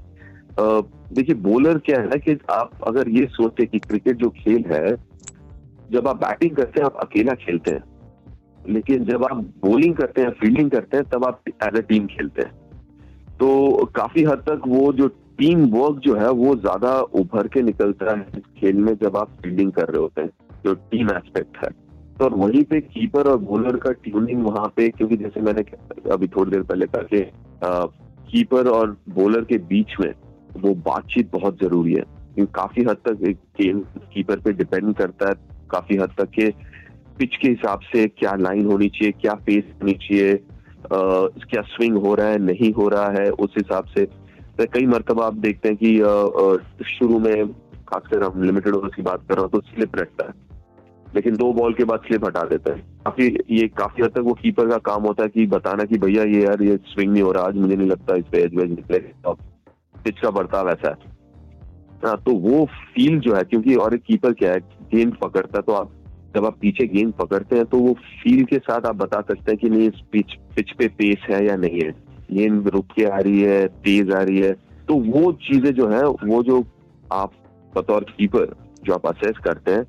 देखिए 0.59 1.35
बॉलर 1.43 1.79
क्या 1.81 2.01
है 2.01 2.09
ना 2.09 2.17
कि 2.19 2.39
आप 2.51 2.71
अगर 2.87 3.09
ये 3.11 3.27
सोचते 3.33 3.67
कि 3.67 3.79
क्रिकेट 3.81 4.17
जो 4.17 4.29
खेल 4.39 4.65
है 4.73 4.97
जब 5.91 6.09
आप 6.09 6.17
बैटिंग 6.19 6.57
करते 6.57 6.81
हैं 6.81 6.87
आप 6.87 6.97
अकेला 7.03 7.35
खेलते 7.37 7.71
हैं। 7.71 7.83
लेकिन 8.69 9.05
जब 9.05 9.25
आप 9.25 9.37
बॉलिंग 9.65 9.95
करते 9.97 10.23
हैं 10.23 10.31
फील्डिंग 10.41 10.71
करते 10.71 10.97
हैं, 10.97 11.05
तब 11.07 11.25
आप 11.25 11.43
एज 11.49 11.77
ए 11.77 11.83
टीम 11.85 12.07
खेलते 12.09 12.43
हैं। 12.43 12.53
तो 13.39 13.85
काफ़ी 13.95 14.23
हद 14.25 14.43
तक 14.49 14.63
वो 14.67 14.93
जो 14.93 15.07
टीम 15.39 15.65
वर्क 15.71 15.99
जो 16.05 16.15
है, 16.15 16.31
वो 16.31 16.55
ज़्यादा 16.57 16.99
उभर 17.01 17.49
के 17.49 17.63
निकलता 17.63 18.13
है 18.13 18.41
खेल 18.61 18.77
में 18.77 18.95
जब 19.03 19.17
आप 19.17 19.37
फील्डिंग 19.43 19.73
कर 19.73 19.89
रहे 19.89 20.03
होते 20.03 20.23
हैं, 20.23 20.31
जो 20.65 20.75
टीम 20.75 21.11
एस्पेक्ट 21.11 21.57
है। 21.57 21.71
तो 22.19 22.25
और 22.25 22.35
वहीं 22.37 22.63
पे 22.65 22.81
कीपर 22.83 23.29
और 23.29 23.37
बॉलर 23.41 23.77
का 23.77 23.91
ट्यूनिंग 24.05 24.45
वहाँ 24.45 24.67
पे, 24.77 24.89
क्योंकि 24.89 25.17
जैसे 25.17 25.41
मैंने 25.41 25.63
अभी 26.13 26.29
थोड़ी 26.29 26.51
देर 26.51 26.63
पहले 26.63 26.87
कहा 26.87 27.03
कि 27.05 27.21
कीपर 28.31 28.69
और 28.69 28.97
बॉलर 29.11 29.45
के 29.45 29.59
बीच 29.69 29.95
में 30.01 30.13
वो 30.57 30.75
बातचीत 30.87 31.31
बहुत 31.33 31.59
ज़रूरी 31.59 31.93
है। 31.93 32.45
काफ़ी 32.55 32.83
हद 32.85 32.97
तक 33.07 33.23
एक 33.29 33.37
गेम 33.61 33.81
कीपर 34.13 34.41
पे 34.41 34.53
डिपेंड 34.53 34.95
करता 34.97 35.29
है, 35.29 35.35
काफ़ी 35.71 35.97
हद 35.97 36.11
तक 36.19 36.31
के 36.31 36.49
पिच 37.19 37.37
के 37.37 37.49
हिसाब 37.49 37.81
से 37.93 38.07
क्या 38.09 38.35
लाइन 38.37 38.67
होनी 38.67 38.89
चाहिए 38.89 39.13
क्या 39.21 39.35
पेस 39.47 39.65
होनी 39.81 39.93
चाहिए 40.03 40.35
क्या 40.93 41.63
स्विंग 41.69 41.97
हो 41.99 42.15
रहा 42.15 42.29
है 42.29 42.39
नहीं 42.41 42.73
हो 42.73 42.89
रहा 42.89 43.09
है 43.13 43.31
उस 43.31 43.55
हिसाब 43.57 43.85
से। 43.95 44.05
तो 44.05 44.67
कई 44.73 44.87
मरतबा 44.87 45.27
आप 45.27 45.35
देखते 45.37 45.69
हैं 45.69 45.77
कि 45.83 45.97
शुरू 46.89 47.19
में 47.19 47.53
खासकर 47.89 48.23
हम 48.23 48.43
लिमिटेड 48.43 48.75
ओवर्स 48.75 48.95
की 48.95 49.03
बात 49.03 49.27
कर 49.29 49.35
रहे 49.35 49.43
हो 49.43 49.49
तो 49.49 49.61
स्लिप 49.67 49.97
रहता 49.97 50.27
है। 50.27 50.47
लेकिन 51.07 51.37
दो 51.37 51.53
बॉल 51.53 51.75
के 51.75 51.85
बाद 51.85 52.01
स्लिप 52.07 52.25
हटा 52.25 52.43
देता 52.47 52.73
है। 52.73 52.79
काफ़ी 53.05 53.27
ये 53.51 53.67
काफ़ी 53.79 54.03
हद 54.03 54.11
तक 54.11 54.23
वो 54.23 54.33
कीपर 54.35 54.69
का 54.69 54.77
काम 54.87 55.03
होता 55.03 55.23
है 55.23 55.29
कि 55.29 55.47
बताना 55.49 55.85
कि 55.85 55.99
भैया 55.99 56.25
ये 56.25 56.43
यार 56.45 56.63
ये 56.63 56.77
स्विंग 56.87 57.13
नहीं 57.13 57.23
हो 57.23 57.31
रहा 57.33 57.45
आज 57.45 57.57
मुझे 57.57 57.77
नहीं 57.77 57.89
लगता 57.89 58.17
इस 58.17 58.25
पे 58.33 58.43
एज 58.45 58.55
वेज 58.55 58.71
निकले 58.71 58.99
पिच 59.29 60.19
का 60.21 60.31
बर्ताव 60.31 60.71
ऐसा 60.71 60.89
है। 60.89 61.17
हाँ, 62.05 62.17
तो 62.17 62.33
वो 62.33 62.65
फील 62.95 63.19
जो 63.21 63.35
है 63.35 63.43
क्योंकि 63.45 63.75
और 63.77 63.95
एक 63.95 64.03
कीपर 64.03 64.33
क्या 64.33 64.53
है 64.53 64.61
गेंद 64.93 65.17
पकड़ता 65.23 65.59
है 65.59 65.63
तो 65.63 65.73
आप 65.75 65.93
जब 66.35 66.47
आप 66.47 66.57
पीछे 66.61 66.87
गेंद 66.87 67.13
पकड़ते 67.13 67.57
हैं 67.57 67.65
तो 67.67 67.79
वो 67.79 67.93
फील 68.23 68.45
के 68.45 68.59
साथ 68.59 68.87
आप 68.87 68.97
बता 68.97 69.21
सकते 69.23 69.51
हैं 69.51 69.59
कि 69.59 69.69
नहीं, 69.69 69.89
इस 69.89 70.01
पिच 70.13 70.35
पिच 70.57 70.73
पे 70.79 70.89
पेस 70.99 71.27
है 71.31 71.45
या 71.47 71.57
नहीं 71.57 71.81
है। 71.81 71.91
गेंद 72.33 72.69
रुक 72.69 72.87
के 72.97 73.05
आ 73.05 73.19
रही 73.19 73.41
है, 73.41 73.67
तेज 73.67 74.11
आ 74.13 74.23
रही 74.23 74.39
है। 74.39 74.53
तो 74.89 74.95
वो 75.13 75.33
चीज़ें 75.43 75.73
जो 75.75 75.89
है, 75.89 76.03
वो 76.03 76.43
जो 76.43 76.65
आप 77.13 77.33
बतौर 77.75 78.05
कीपर 78.11 78.55
जो 78.85 78.95
आप 78.95 79.07
असेस 79.07 79.39
करते 79.45 79.73
हैं, 79.73 79.85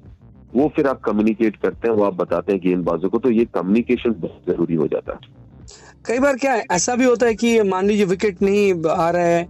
वो 0.55 0.72
फिर 0.75 0.88
आप 0.88 1.01
कम्युनिकेट 1.01 1.55
करते 1.55 1.88
हैं, 1.88 1.96
वो 1.96 2.03
आप 2.03 2.13
बताते 2.15 2.53
हैं 2.53 2.62
गेंदबाजों 2.62 3.10
को। 3.10 3.19
तो 3.19 3.31
ये 3.31 3.46
कम्युनिकेशन 3.55 4.15
बहुत 4.19 4.43
ज़रूरी 4.48 4.75
हो 4.75 4.88
जाता 4.88 5.13
है। 5.13 5.38
कई 6.05 6.19
बार 6.19 6.36
क्या 6.36 6.53
है, 6.53 6.63
ऐसा 6.72 6.96
भी 6.96 7.05
होता 7.05 7.25
है 7.25 7.36
कि 7.36 7.62
मान 7.63 7.88
लीजिए 7.88 8.05
विकेट 8.05 8.41
नहीं 8.41 8.72
आ 8.89 9.10
रहा 9.10 9.25
है 9.25 9.48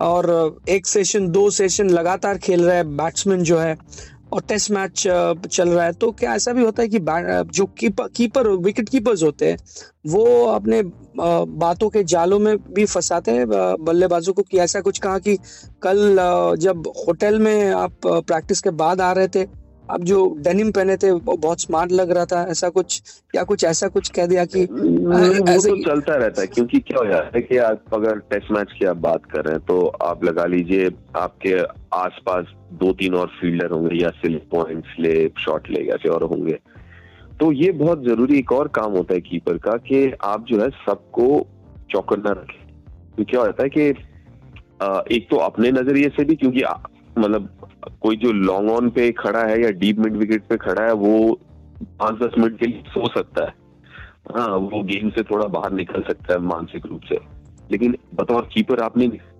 और 0.00 0.58
एक 0.68 0.86
सेशन 0.86 1.28
दो 1.30 1.48
सेशन 1.50 1.90
लगातार 1.90 2.38
खेल 2.38 2.64
रहा 2.64 2.76
है 2.76 2.84
बैट्समैन 2.96 3.42
जो 3.42 3.58
है 3.58 3.76
और 4.32 4.42
टेस्ट 4.48 4.70
मैच 4.70 5.02
चल 5.46 5.68
रहा 5.68 5.84
है। 5.84 5.92
तो 5.92 6.10
क्या 6.12 6.34
ऐसा 6.34 6.52
भी 6.52 6.64
होता 6.64 6.82
है 6.82 6.88
कि 6.88 6.98
जो 7.54 7.64
कीपर 7.78 8.08
कीपर 8.16 8.48
विकेट 8.64 8.88
कीपर्स 8.88 9.22
होते 9.22 9.50
हैं 9.50 9.56
वो 10.06 10.24
अपने 10.46 10.82
बातों 11.58 11.88
के 11.90 12.04
जालों 12.04 12.38
में 12.38 12.56
भी 12.74 12.84
फंसाते 12.84 13.30
हैं 13.30 13.48
बल्लेबाजों 13.48 14.32
को 14.32 14.42
कि 14.42 14.58
ऐसा 14.58 14.80
कुछ 14.80 14.98
कहा 14.98 15.18
कि 15.18 15.36
कल 15.82 16.16
जब 16.58 16.92
होटल 16.98 17.38
में 17.38 17.70
आप 17.72 18.06
प्रैक्टिस 18.06 18.60
के 18.60 18.70
बाद 18.70 19.00
आ 19.00 19.12
रहे 19.12 19.28
थे 19.28 19.46
अब 19.90 20.04
जो 20.04 20.18
डेनिम 20.38 20.70
पहने 20.72 20.96
थे 20.96 21.10
वो 21.10 21.36
बहुत 21.36 21.60
स्मार्ट 21.60 21.92
लग 21.92 22.10
रहा 22.10 22.24
था। 22.24 22.42
ऐसा 22.50 22.68
कुछ 22.68 23.02
या 23.34 23.42
कुछ 23.42 23.64
ऐसा 23.64 23.88
कुछ 23.88 24.08
कह 24.08 24.26
दिया 24.26 24.44
कि 24.44 24.64
वो 24.64 25.56
तो 25.58 25.76
चलता 25.84 26.16
रहता 26.16 26.40
है 26.40 26.46
क्योंकि 26.46 26.78
क्या 26.80 26.98
हो 26.98 27.06
जाता 27.06 27.36
है 27.36 27.42
कि 27.42 27.56
आप 27.58 27.94
अगर 27.94 28.18
टेस्ट 28.30 28.52
मैच 28.52 28.72
की 28.78 28.86
आप 28.86 28.96
बात 28.96 29.24
कर 29.32 29.44
रहे 29.44 29.54
हैं 29.54 29.64
तो 29.66 29.86
आप 30.02 30.24
लगा 30.24 30.46
लीजिए 30.46 30.90
आपके 31.16 31.81
आसपास 31.94 32.46
दो 32.72 32.92
तीन 32.92 33.14
और 33.14 33.30
फील्डर 33.40 33.70
होंगे 33.70 33.96
या 33.96 34.10
स्लिप 34.10 34.48
पॉइंट, 34.52 34.84
स्लिप, 34.86 35.38
शॉट 35.38 35.70
लेगा 35.70 35.96
और 36.10 36.22
होंगे। 36.24 36.58
तो 37.40 37.50
ये 37.52 37.70
बहुत 37.72 38.04
ज़रूरी 38.04 38.38
एक 38.38 38.52
और 38.52 38.68
काम 38.68 38.92
होता 38.92 39.14
है 39.14 39.20
कीपर 39.20 39.58
का 39.58 39.76
कि 39.86 40.10
आप 40.24 40.44
जो 40.44 40.60
है 40.60 40.68
सबको 40.86 41.46
चौकन्ना 41.90 42.30
रखें। 42.30 42.60
तो 43.16 43.24
क्या 43.24 43.40
होता 43.40 43.62
है 43.62 43.68
कि 43.68 43.88
एक 45.16 45.26
तो 45.30 45.36
अपने 45.38 45.70
नज़रिए 45.70 46.08
से 46.08 46.24
भी 46.24 46.34
क्योंकि 46.34 46.62
मतलब 47.18 47.48
कोई 48.02 48.16
जो 48.16 48.32
लॉन्ग 48.32 48.70
ऑन 48.70 48.90
पे 48.90 49.10
खड़ा 49.12 49.44
है 49.44 49.60
या 49.62 49.70
डीप 49.72 49.98
मिड 49.98 50.16
विकेट 50.16 50.42
पे 50.42 50.56
खड़ा 50.56 50.82
है, 50.82 50.92
वो 50.92 51.40
पाँच 51.98 52.22
दस 52.22 52.38
मिनट 52.38 52.58
के 52.60 52.66
लिए 52.66 52.82
सो 52.88 53.08
सकता 53.08 53.44
है। 53.44 53.54
हाँ 54.36 54.48
वो 54.48 54.82
गेम 54.82 55.10
से 55.10 55.22
थोड़ा 55.22 55.46
बाहर 55.48 55.72
निकल 55.72 56.02
सकता 56.02 56.32
है 56.32 56.38
मानसिक 56.40 56.86
रूप 56.86 57.02
से। 57.02 57.18
लेकिन 57.70 57.96
बतौर 58.14 58.48
कीपर 58.54 58.80
आप 58.80 58.96
नहीं 58.96 59.08
सकते 59.10 59.31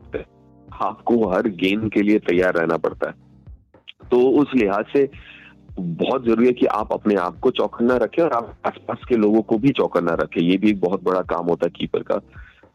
आपको 0.81 1.29
हर 1.31 1.49
गेम 1.61 1.89
के 1.89 2.03
लिए 2.03 2.19
तैयार 2.19 2.55
रहना 2.55 2.77
पड़ता 2.77 3.09
है। 3.09 3.15
तो 4.11 4.21
उस 4.41 4.55
लिहाज 4.55 4.85
से 4.93 5.09
बहुत 5.79 6.25
ज़रूरी 6.25 6.47
है 6.47 6.53
कि 6.53 6.67
आप 6.67 6.93
अपने 6.93 7.15
आप 7.15 7.39
को 7.41 7.51
चौकन्ना 7.51 7.97
रखें 7.97 8.23
और 8.23 8.33
आप 8.33 8.57
आसपास 8.67 9.05
के 9.09 9.17
लोगों 9.17 9.43
को 9.43 9.59
भी 9.59 9.71
चौकन्ना 9.73 10.15
रखें। 10.15 10.41
ये 10.43 10.57
भी 10.57 10.71
एक 10.71 10.81
बहुत 10.81 11.05
बड़ा 11.05 11.21
काम 11.31 11.47
होता 11.47 11.67
है 11.67 11.71
कीपर 11.71 12.03
का। 12.03 12.21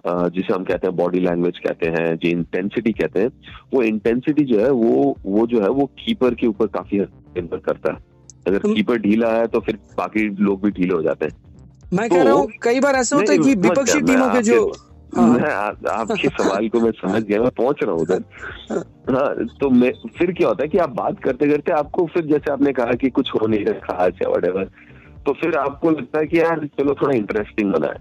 जिसे 0.05 0.53
हम 0.53 0.63
कहते 0.63 0.87
हैं 0.87 0.95
बॉडी 0.95 1.19
लैंग्वेज 1.19 1.57
कहते 1.59 1.87
हैं 1.87 2.15
जो 2.17 2.29
इंटेंसिटी 2.29 2.91
कहते 2.93 3.19
हैं 3.19 3.29
वो 3.73 3.81
इंटेंसिटी 3.83 4.43
जो 4.45 4.59
है 4.59 4.69
वो 4.71 5.15
वो 5.25 5.45
जो 5.47 5.61
है 5.61 5.69
वो 5.69 5.85
कीपर 5.99 6.35
के 6.35 6.47
ऊपर 6.47 6.67
काफ़ी 6.67 6.99
निर्भर 6.99 7.57
करता 7.57 7.93
है। 7.93 7.99
अगर 8.47 8.73
कीपर 8.73 8.97
ढीला 8.97 9.31
है 9.33 9.47
तो 9.47 9.59
फिर 9.59 9.77
बाकी 9.97 10.27
लोग 10.43 10.63
भी 10.63 10.71
ढीले 10.71 10.93
हो 10.93 11.01
जाते 11.01 11.25
हैं। 11.25 11.33
मैं 11.93 12.09
तो, 12.09 12.15
कह 12.15 12.23
रहा 12.23 12.33
हूँ 12.33 12.45
तो 12.45 12.59
कई 12.61 12.79
बार 12.79 12.95
ऐसा 12.95 13.15
होता 13.15 13.31
है 13.31 13.37
कि 13.37 13.55
विपक्षी 13.55 14.01
टीमों 14.01 14.29
के 14.29 14.41
जो 14.41 14.65
हाँ। 14.65 14.86
मैं 15.15 15.51
आ, 15.51 15.65
आपके 15.91 16.29
सवाल 16.29 16.67
को 16.69 16.79
मैं 16.79 16.91
समझ 16.91 17.23
गया 17.23 17.41
मैं 17.41 17.51
पहुँच 17.51 17.83
रहा 17.83 17.91
हूँ 17.91 18.01
उधर। 18.01 18.23
हाँ 19.11 19.45
तो 19.59 19.69
मैं 19.69 19.91
फिर 20.17 20.31
क्या 20.31 20.47
होता 20.47 20.63
है 20.63 20.69
कि 20.69 20.77
आप 20.77 20.89
बात 20.89 21.19
करते 21.19 21.49
करते 21.49 21.71
आपको 21.71 22.05
फिर 22.05 22.25
जैसे 22.25 22.51
आपने 22.51 22.73
कहा 22.73 22.93
कि 22.93 23.09
कुछ 23.09 23.31
हो 23.33 23.47
नहीं 23.47 23.65
रहा 23.65 23.79
खास 23.79 24.21
या 24.21 24.29
वट 24.29 24.69
तो 25.25 25.33
फिर 25.33 25.55
आपको 25.55 25.91
लगता 25.91 26.19
है 26.19 26.27
कि 26.27 26.39
यार 26.39 26.67
चलो 26.79 26.93
थोड़ा 26.93 27.15
इंटरेस्टिंग 27.15 27.73
बना 27.73 27.87
है। 27.87 27.97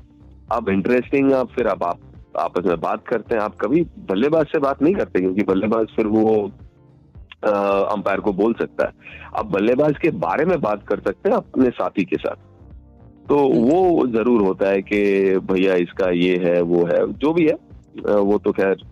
आप 0.53 0.69
इंटरेस्टिंग 0.69 1.33
आप 1.33 1.49
फिर 1.49 1.69
आप, 1.69 1.83
आप 1.83 1.99
आपस 2.37 2.65
में 2.65 2.81
बात 2.81 3.07
करते 3.07 3.35
हैं 3.35 3.43
आप 3.43 3.57
कभी 3.57 3.83
बल्लेबाज 4.11 4.47
से 4.47 4.59
बात 4.59 4.83
नहीं 4.83 4.95
करते 4.95 5.21
क्योंकि 5.21 5.43
बल्लेबाज 5.43 5.87
फिर 5.97 6.07
वो 6.07 6.53
अंपायर 7.45 8.21
को 8.21 8.33
बोल 8.33 8.55
सकता 8.55 8.87
है। 8.87 8.93
आप 9.37 9.47
बल्लेबाज 9.47 9.99
के 9.99 10.11
बारे 10.11 10.45
में 10.45 10.61
बात 10.61 10.87
कर 10.87 11.01
सकते 11.01 11.31
हैं 11.31 11.37
अपने 11.37 11.71
साथी 11.71 12.05
के 12.05 12.17
साथ। 12.17 12.37
तो 13.29 13.37
वो 13.51 14.07
ज़रूर 14.09 14.43
होता 14.43 14.69
है 14.69 14.83
कि 14.83 14.99
भैया 15.47 15.75
इसका 15.77 16.11
ये 16.17 16.37
है 16.45 16.61
वो 16.65 16.85
है 16.87 17.01
जो 17.15 17.33
भी 17.33 17.47
है 17.47 17.55
वो 18.23 18.39
तो 18.39 18.53
खैर 18.53 18.85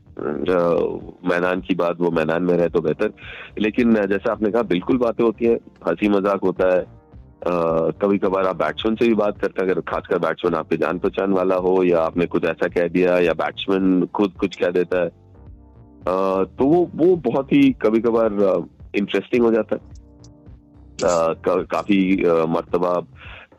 मैदान 1.28 1.60
की 1.60 1.74
बात 1.74 2.00
वो 2.00 2.10
मैदान 2.10 2.42
में 2.42 2.54
रहे 2.56 2.68
तो 2.68 2.80
बेहतर। 2.80 3.12
लेकिन 3.58 3.94
जैसा 4.06 4.32
आपने 4.32 4.50
कहा 4.50 4.62
बिल्कुल 4.64 4.98
बातें 4.98 5.24
होती 5.24 5.44
है 5.44 5.54
हँसी 5.86 6.08
मज़ाक 6.08 6.40
होता 6.44 6.74
है। 6.74 6.82
कभी 8.00 8.18
कभार 8.18 8.46
आप 8.46 8.56
बैट्समैन 8.56 8.94
से 8.96 9.08
भी 9.08 9.14
बात 9.14 9.38
करते 9.38 9.62
हैं 9.62 9.70
अगर 9.70 9.80
खासकर 9.88 10.18
बैट्समैन 10.18 10.54
आपके 10.54 10.76
जान 10.76 10.98
पहचान 10.98 11.32
वाला 11.32 11.56
हो 11.64 11.82
या 11.84 12.00
आपने 12.00 12.26
कुछ 12.26 12.44
ऐसा 12.44 12.68
कह 12.68 12.88
दिया 12.88 13.18
या 13.18 13.32
बैट्समैन 13.34 14.06
खुद 14.14 14.32
कुछ 14.40 14.56
कह 14.56 14.70
देता 14.72 15.00
है। 15.00 15.06
आ, 15.06 16.44
तो 16.44 16.64
वो 16.64 16.88
वो 16.94 17.16
बहुत 17.24 17.52
ही 17.52 17.70
कभी 17.82 18.00
कभार 18.00 18.32
इंटरेस्टिंग 18.96 19.44
हो 19.44 19.52
जाता 19.52 19.76
है। 19.76 19.92
का, 20.98 21.54
काफ़ी 21.64 21.98
मरतबा 22.48 22.98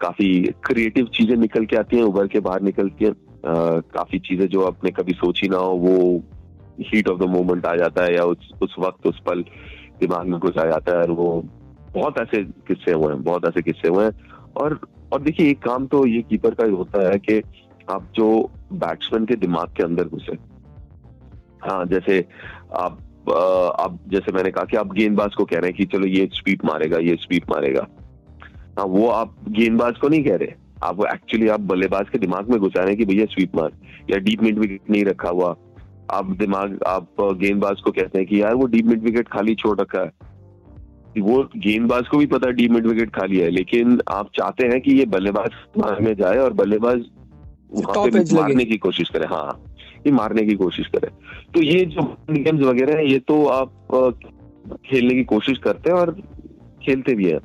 काफ़ी 0.01 0.53
क्रिएटिव 0.65 1.05
चीज़ें 1.13 1.35
निकल 1.37 1.65
के 1.65 1.75
आती 1.75 1.97
हैं, 1.97 2.03
उभर 2.03 2.27
के 2.27 2.39
बाहर 2.39 2.61
निकलती 2.61 3.05
हैं 3.05 3.13
काफ़ी 3.45 4.19
चीज़ें 4.19 4.47
जो 4.47 4.65
आपने 4.65 4.91
कभी 4.91 5.13
सोची 5.13 5.47
ना 5.47 5.57
हो, 5.57 5.71
वो 5.71 6.23
हीट 6.83 7.07
ऑफ़ 7.09 7.19
द 7.19 7.29
मोमेंट 7.29 7.65
आ 7.65 7.75
जाता 7.75 8.03
है 8.03 8.15
या 8.15 8.23
उस 8.25 8.49
उस 8.61 8.75
वक्त 8.79 9.07
उस 9.07 9.19
पल 9.25 9.41
दिमाग 9.99 10.27
में 10.27 10.39
कुछ 10.39 10.57
आ 10.57 10.65
जाता 10.65 10.91
है 10.91 10.97
और 10.97 11.11
वो 11.11 11.43
बहुत 11.95 12.17
ऐसे 12.19 12.43
किस्से 12.67 12.91
हुए 12.91 13.13
हैं, 13.13 13.23
बहुत 13.23 13.45
ऐसे 13.45 13.61
किस्से 13.61 13.87
हुए 13.87 14.05
हैं। 14.05 14.11
और 14.57 14.79
और 15.13 15.21
देखिए, 15.21 15.49
एक 15.49 15.61
काम 15.63 15.85
तो 15.87 16.05
ये 16.05 16.21
कीपर 16.21 16.53
का 16.53 16.65
ही 16.65 16.71
होता 16.71 17.09
है 17.09 17.17
कि 17.19 17.41
आप 17.89 18.07
जो 18.15 18.27
बैट्समैन 18.73 19.25
के 19.25 19.35
दिमाग 19.35 19.73
के 19.77 19.83
अंदर 19.83 20.07
घुसे। 20.07 20.37
हाँ 21.63 21.85
जैसे 21.85 22.25
आप 22.75 23.01
आप, 23.29 23.97
जैसे 24.07 24.31
मैंने 24.31 24.49
कहा 24.51 24.63
कि 24.63 24.77
आप 24.77 24.91
गेंदबाज 24.93 25.35
को 25.35 25.45
कह 25.45 25.59
रहे 25.59 25.69
हैं 25.69 25.77
कि 25.77 25.85
चलो 25.85 26.07
ये 26.07 26.27
स्पीड 26.33 26.65
मारेगा, 26.65 26.97
ये 26.97 27.15
स्पीड 27.15 27.43
मारेगा। 27.49 27.87
हाँ 28.77 28.85
वो 28.87 29.07
आप 29.09 29.35
गेंदबाज 29.49 29.97
को 29.97 30.07
नहीं 30.07 30.23
कह 30.23 30.35
रहे। 30.35 30.53
आप 30.83 31.05
एक्चुअली 31.05 31.47
आप 31.47 31.59
बल्लेबाज 31.63 32.09
के 32.09 32.17
दिमाग 32.19 32.49
में 32.49 32.59
घुसा 32.59 32.79
रहे 32.79 32.89
हैं 32.89 32.97
कि 32.97 33.05
भैया 33.05 33.25
स्वीप 33.25 33.55
मार 33.55 33.71
या 34.09 34.17
डीप 34.19 34.43
मिड 34.43 34.59
विकेट 34.59 34.89
नहीं 34.89 35.03
रखा 35.05 35.29
हुआ। 35.29 35.55
आप 36.11 36.31
दिमाग 36.37 36.79
आप 36.87 37.21
गेंदबाज 37.21 37.81
को 37.81 37.91
कहते 37.91 38.19
हैं 38.19 38.27
कि 38.27 38.41
यार 38.41 38.55
वो 38.55 38.65
डीप 38.67 38.85
मिड 38.85 39.03
विकेट 39.03 39.27
खाली 39.27 39.55
छोड़ 39.55 39.79
रखा 39.79 40.01
है। 40.01 40.11
वो 41.21 41.37
गेंदबाज 41.57 42.07
को 42.07 42.17
भी 42.17 42.25
पता 42.25 42.47
है 42.47 42.53
डीप 42.53 42.71
मिड 42.71 42.87
विकेट 42.87 43.09
खाली 43.11 43.37
है 43.39 43.49
लेकिन 43.49 43.99
आप 44.11 44.29
चाहते 44.35 44.67
हैं 44.67 44.79
कि 44.81 44.93
ये 44.93 45.05
बल्लेबाज 45.07 45.51
में 46.01 46.13
जाए 46.13 46.37
और 46.37 46.53
बल्लेबाज 46.53 47.05
वहाँ 47.71 48.05
पे 48.05 48.23
मारने 48.35 48.65
की 48.65 48.77
कोशिश 48.77 49.09
करे। 49.09 49.25
हाँ 49.25 49.61
ये 50.07 50.11
मारने 50.11 50.45
की 50.45 50.55
कोशिश 50.55 50.87
करे। 50.87 51.09
तो 51.53 51.61
ये 51.61 51.85
जो 51.85 52.01
गेम्स 52.29 52.61
वगैरह 52.61 52.97
है 52.97 53.09
ये 53.11 53.19
तो 53.19 53.45
आप 53.47 53.71
खेलने 54.85 55.13
की 55.13 55.23
कोशिश 55.25 55.57
करते 55.57 55.89
हैं 55.89 55.97
और 55.97 56.11
खेलते 56.83 57.15
भी 57.15 57.25
हैं। 57.25 57.39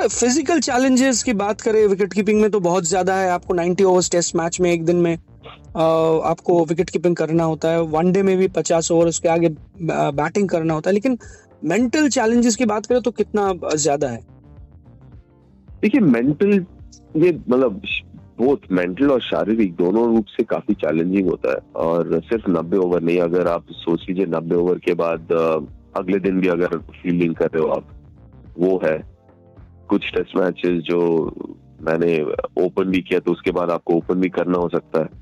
फ़िज़िकल 0.00 0.60
चैलेंजेस 0.60 1.22
की 1.22 1.32
बात 1.34 1.60
करें 1.60 1.86
विकेट 1.86 2.12
कीपिंग 2.12 2.40
में 2.40 2.50
तो 2.50 2.60
बहुत 2.60 2.84
ज़्यादा 2.84 3.14
है। 3.16 3.28
आपको 3.30 3.54
90 3.54 3.84
ओवर्स 3.84 4.10
टेस्ट 4.10 4.36
मैच 4.36 4.60
में 4.60 4.70
एक 4.72 4.84
दिन 4.84 4.96
में 4.96 5.12
आपको 5.12 6.64
विकेट 6.64 6.90
कीपिंग 6.90 7.16
करना 7.16 7.44
होता 7.44 7.70
है। 7.70 7.80
वनडे 7.88 8.22
में 8.22 8.36
भी 8.38 8.48
50 8.50 8.90
ओवर 8.90 9.08
उसके 9.08 9.28
आगे 9.28 9.48
बैटिंग 9.80 10.48
करना 10.48 10.74
होता 10.74 10.90
है। 10.90 10.94
लेकिन 10.94 11.18
मेंटल 11.64 12.08
चैलेंजेस 12.08 12.56
की 12.56 12.64
बात 12.64 12.86
करें 12.86 13.00
तो 13.02 13.10
कितना 13.12 13.52
ज़्यादा 13.66 14.08
है? 14.08 14.20
देखिए 15.82 16.00
मेंटल 16.00 16.64
ये 17.16 17.32
मतलब 17.48 17.80
बोथ 18.38 18.70
मेंटल 18.72 19.10
और 19.10 19.20
शारीरिक 19.22 19.74
दोनों 19.76 20.06
रूप 20.06 20.26
से 20.28 20.42
काफ़ी 20.46 20.74
चैलेंजिंग 20.76 21.28
होता 21.28 21.50
है। 21.50 21.58
और 21.76 22.20
सिर्फ़ 22.22 22.50
नब्बे 22.50 22.76
ओवर 22.78 23.02
नहीं, 23.02 23.18
अगर 23.20 23.48
आप 23.48 23.66
सोच 23.74 24.06
लीजिए 24.08 24.26
नब्बे 24.28 24.56
ओवर 24.56 24.78
के 24.78 24.94
बाद 24.96 25.32
अगले 25.96 26.18
दिन 26.20 26.40
भी 26.40 26.48
अगर 26.48 26.78
फील्डिंग 26.92 27.34
कर 27.34 27.50
रहे 27.54 27.62
हो 27.62 27.68
आप, 27.70 27.88
वो 28.58 28.80
है। 28.84 28.96
कुछ 29.92 30.10
टेस्ट 30.14 30.36
मैचेस 30.36 30.78
जो 30.84 31.00
मैंने 31.82 32.12
ओपन 32.58 32.90
भी 32.90 33.00
किया 33.02 33.20
तो 33.20 33.32
उसके 33.32 33.50
बाद 33.52 33.70
आपको 33.70 33.94
ओपन 33.94 34.20
भी 34.20 34.28
करना 34.30 34.58
हो 34.58 34.68
सकता 34.68 35.00
है। 35.00 35.20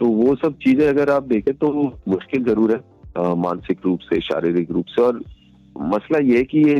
तो 0.00 0.06
वो 0.06 0.34
सब 0.36 0.56
चीज़ें 0.58 0.88
अगर 0.88 1.10
आप 1.10 1.22
देखें 1.28 1.54
तो 1.56 1.72
मुश्किल 2.08 2.44
ज़रूर 2.44 2.72
है 2.72 3.34
मानसिक 3.38 3.80
रूप 3.84 4.00
से, 4.02 4.20
शारीरिक 4.22 4.70
रूप 4.70 4.86
से। 4.86 5.02
और 5.02 5.20
मसला 5.76 6.18
ये 6.20 6.36
है 6.36 6.44
कि 6.44 6.58
ये 6.60 6.76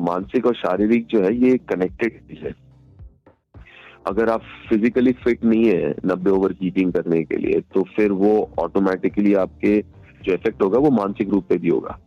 मानसिक 0.00 0.46
और 0.46 0.54
शारीरिक 0.56 1.06
जो 1.06 1.22
है, 1.22 1.34
ये 1.36 1.56
कनेक्टेड 1.70 2.20
चीज़ 2.20 2.44
है। 2.44 2.54
अगर 4.06 4.28
आप 4.30 4.42
फिजिकली 4.68 5.12
फिट 5.14 5.44
नहीं 5.44 5.64
है, 5.64 5.94
नब्बे 6.06 6.30
ओवर 6.30 6.52
कीपिंग 6.52 6.92
करने 6.92 7.22
के 7.24 7.36
लिए 7.36 7.60
तो 7.74 7.82
फिर 7.96 8.12
वो 8.14 8.32
ऑटोमेटिकली 8.60 9.34
आपके 9.40 9.80
जो 10.24 10.32
इफ़ेक्ट 10.32 10.62
होगा, 10.62 10.78
वो 10.78 10.90
मानसिक 10.92 11.30
रूप 11.30 11.46
पे 11.48 11.56
भी 11.58 11.68
होगा। 11.68 11.98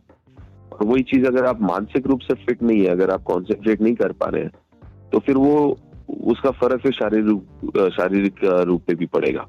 और 0.80 0.86
वही 0.86 1.02
चीज़ 1.02 1.26
अगर 1.26 1.44
आप 1.44 1.62
मानसिक 1.62 2.06
रूप 2.06 2.20
से 2.20 2.34
फिट 2.34 2.62
नहीं 2.62 2.80
है 2.80 2.86
अगर 2.86 3.10
आप 3.10 3.22
कॉन्सेंट्रेट 3.22 3.80
नहीं 3.80 3.94
कर 3.94 4.12
पा 4.12 4.26
रहे 4.26 4.42
हैं 4.42 4.50
तो 5.12 5.18
फिर 5.18 5.36
वो 5.36 5.78
उसका 6.24 6.50
फ़र्क 6.50 6.80
फिर 6.80 6.92
शारीरिक 6.92 7.90
शारीरिक 7.92 8.44
रूप 8.44 8.82
पे 8.86 8.94
भी 8.94 9.06
पड़ेगा। 9.06 9.46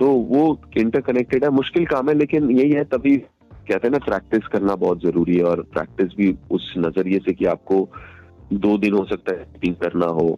तो 0.00 0.06
वो 0.06 0.60
इंटरकनेक्टेड 0.78 1.44
है 1.44 1.50
मुश्किल 1.50 1.86
काम 1.86 2.08
है 2.08 2.14
लेकिन 2.14 2.50
यही 2.50 2.70
है 2.70 2.84
तभी 2.84 3.16
कहते 3.16 3.86
हैं 3.86 3.90
ना 3.90 3.98
प्रैक्टिस 3.98 4.46
करना 4.46 4.74
बहुत 4.74 5.02
ज़रूरी 5.02 5.36
है 5.36 5.44
और 5.44 5.62
प्रैक्टिस 5.62 6.16
भी 6.16 6.34
उस 6.50 6.74
नज़रिए 6.78 7.18
से 7.18 7.32
कि 7.32 7.44
आपको 7.44 7.88
दो 8.52 8.76
दिन 8.78 8.94
हो 8.94 9.04
सकता 9.04 9.32
है 9.32 9.38
कीपिंग 9.38 9.74
करना 9.74 10.06
हो 10.06 10.28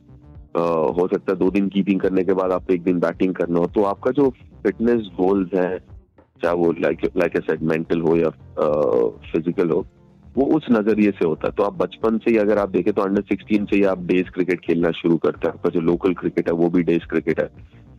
आ, 0.56 0.62
हो 0.98 1.08
सकता 1.08 1.32
है 1.32 1.38
दो 1.38 1.50
दिन 1.50 1.68
कीपिंग 1.68 2.00
करने 2.00 2.24
के 2.24 2.32
बाद 2.32 2.52
आपको 2.52 2.72
एक 2.74 2.82
दिन 2.82 2.98
बैटिंग 2.98 3.34
करना 3.34 3.58
हो 3.58 3.66
तो 3.66 3.82
आपका 3.82 4.10
जो 4.10 4.30
फिटनेस 4.62 5.10
गोल्स 5.20 5.54
है 5.54 5.78
चाहे 6.42 6.54
वो 6.54 6.72
like 6.72 7.04
like 7.16 7.36
a 7.36 7.40
set 7.40 7.62
mental 7.62 8.00
हो 8.00 8.16
या 8.16 8.30
फ़िज़िकल 9.32 9.70
हो 9.70 9.86
वो 10.38 10.44
उस 10.56 10.66
नज़रिए 10.70 11.10
से 11.10 11.26
होता 11.26 11.46
है। 11.46 11.52
तो 11.52 11.62
आप 11.62 11.76
बचपन 11.76 12.18
से 12.18 12.30
ही 12.30 12.36
अगर 12.38 12.58
आप 12.58 12.70
देखें 12.70 12.92
तो 12.94 13.02
अंडर 13.02 13.22
सिक्सटीन 13.24 13.64
से 13.64 13.76
ही 13.76 13.82
आप 13.84 14.02
डेज़ 14.06 14.30
क्रिकेट 14.30 14.60
खेलना 14.60 14.90
शुरू 14.92 15.16
करते 15.16 15.46
हैं। 15.46 15.54
आपका 15.54 15.70
जो 15.70 15.80
लोकल 15.82 16.14
क्रिकेट 16.14 16.48
है 16.48 16.54
वो 16.54 16.68
भी 16.68 16.82
डेज़ 16.82 17.06
क्रिकेट 17.10 17.40
है। 17.40 17.46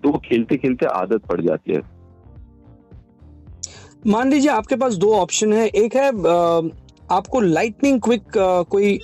तो 0.04 0.10
वो 0.10 0.22
खेलते 0.26 0.58
खेलते 0.58 0.86
आदत 0.88 1.26
पड़ 1.26 1.42
जाती 1.42 1.74
है। 1.74 1.82
मान 4.08 4.30
लीजिए 4.32 4.52
आपके 4.52 4.76
पास 4.76 4.94
दो 4.96 5.14
ऑप्शन 5.14 5.54
है। 5.54 5.68
एक 5.68 5.96
है 5.96 6.08
आपको 7.12 7.40
लाइटनिंग 7.40 8.00
क्विक 8.02 8.38
कोई 8.70 9.00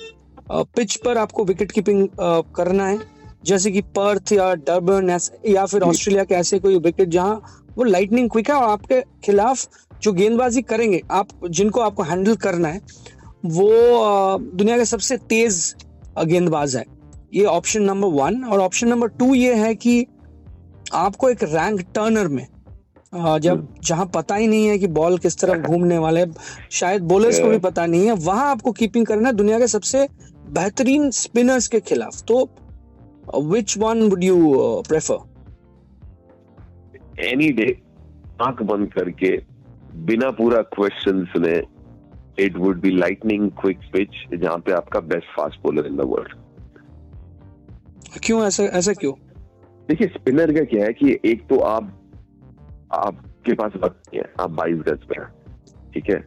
पिच 0.50 0.96
पर 0.96 1.18
आपको 1.18 1.44
विकेट 1.44 1.72
कीपिंग 1.72 2.08
करना 2.56 2.86
है। 2.86 2.98
जैसे 3.44 3.70
कि 3.70 3.80
पर्थ 3.96 4.32
या 4.32 4.54
डरबन 4.56 5.10
या 5.48 5.64
फिर 5.66 5.82
ऑस्ट्रेलिया 5.82 6.24
के 6.24 6.34
ऐसे 6.34 6.58
कोई 6.58 6.78
विकेट 6.78 7.08
जहाँ 7.08 7.40
वो 7.76 7.84
लाइटनिंग 7.84 8.30
क्विक 8.30 8.50
है 8.50 8.56
और 8.56 8.68
आपके 8.70 9.00
खिलाफ 9.24 9.84
जो 10.02 10.12
गेंदबाजी 10.12 10.62
करेंगे 10.62 11.00
आप 11.10 11.28
जिनको 11.50 11.80
आपको 11.80 12.02
हैंडल 12.02 12.34
करना 12.36 12.68
है 12.68 12.80
वो 13.48 13.68
दुनिया 14.54 14.76
के 14.78 14.84
सबसे 14.84 15.16
तेज 15.28 15.74
गेंदबाज 16.26 16.76
है। 16.76 16.84
ये 17.34 17.44
ऑप्शन 17.44 17.82
नंबर 17.82 18.08
वन 18.12 18.44
और 18.44 18.60
ऑप्शन 18.60 18.88
नंबर 18.88 19.08
टू 19.18 19.34
ये 19.34 19.54
है 19.54 19.74
कि 19.76 20.06
आपको 20.94 21.30
एक 21.30 21.42
रैंक 21.44 21.80
टर्नर 21.94 22.28
में 22.28 22.46
जब 23.12 23.66
जहाँ 23.84 24.06
पता 24.14 24.34
ही 24.34 24.46
नहीं 24.46 24.66
है 24.66 24.78
कि 24.78 24.86
बॉल 24.96 25.18
किस 25.18 25.38
तरफ़ 25.40 25.66
घूमने 25.66 25.98
वाले 25.98 26.24
शायद 26.70 27.02
बॉलर्स 27.04 27.38
को 27.40 27.48
भी 27.48 27.58
पता 27.60 27.86
नहीं 27.86 28.06
है 28.06 28.12
वहाँ 28.24 28.50
आपको 28.50 28.72
कीपिंग 28.72 29.06
करना 29.06 29.28
है 29.28 29.34
दुनिया 29.34 29.58
के 29.58 29.66
सबसे 29.68 30.06
बेहतरीन 30.50 31.10
स्पिनर्स 31.10 31.68
के 31.68 31.80
खिलाफ। 31.80 32.22
तो 32.22 32.48
which 33.44 33.76
one 33.78 34.02
would 34.08 34.24
you 34.24 34.36
prefer 34.88 35.18
any 37.24 37.48
day 37.52 37.70
आँख 38.42 38.62
बंद 38.62 38.92
करके 38.92 39.36
बिना 40.06 40.30
पूरा 40.30 40.60
क्वेश्चन 40.74 41.24
सुने 41.24 41.56
it 42.40 42.56
would 42.56 42.80
be 42.80 42.90
lightning 42.90 43.50
quick 43.50 43.78
pitch 43.92 44.24
जहाँ 44.34 44.58
पे 44.58 44.72
आपका 44.72 45.00
best 45.12 45.36
fast 45.36 45.62
bowler 45.62 45.86
in 45.86 45.96
the 45.96 46.00
world 46.00 46.34
क्यों? 48.24 48.44
ऐसा 48.46 48.62
ऐसा 48.78 48.92
क्यों? 48.92 49.12
देखिए 49.88 50.08
स्पिनर 50.08 50.52
का 50.52 50.64
क्या 50.64 50.84
है 50.84 50.92
कि 50.92 51.18
एक 51.24 51.46
तो 51.48 51.58
आप 51.58 51.92
आपके 52.94 53.52
पास 53.52 53.72
वक्त 53.76 54.08
नहीं 54.08 54.20
है 54.20 54.32
आप 54.40 54.50
बाईस 54.50 54.78
गज 54.78 55.04
पे 55.04 55.20
हैं 55.20 55.28
ठीक 55.94 56.10
है? 56.10 56.24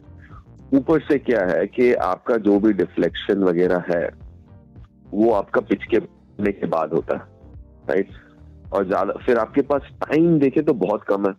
ऊपर 0.74 1.00
से 1.00 1.18
क्या 1.18 1.44
है 1.46 1.66
कि 1.66 1.92
आपका 2.04 2.36
जो 2.36 2.58
भी 2.60 2.72
डिफ्लेक्शन 2.72 3.42
वगैरह 3.42 3.84
है 3.88 4.08
वो 5.12 5.30
आपका 5.32 5.60
पिच 5.60 5.84
के 5.84 6.00
के 6.52 6.66
बाद 6.66 6.92
होता 6.92 7.16
है 7.16 7.22
राइट 7.88 8.10
और 8.72 8.86
ज़्यादा 8.86 9.12
फिर 9.26 9.38
आपके 9.38 9.62
पास 9.62 9.82
टाइम 10.04 10.38
देखे 10.38 10.62
तो 10.62 10.72
बहुत 10.74 11.04
कम 11.04 11.26
है। 11.26 11.32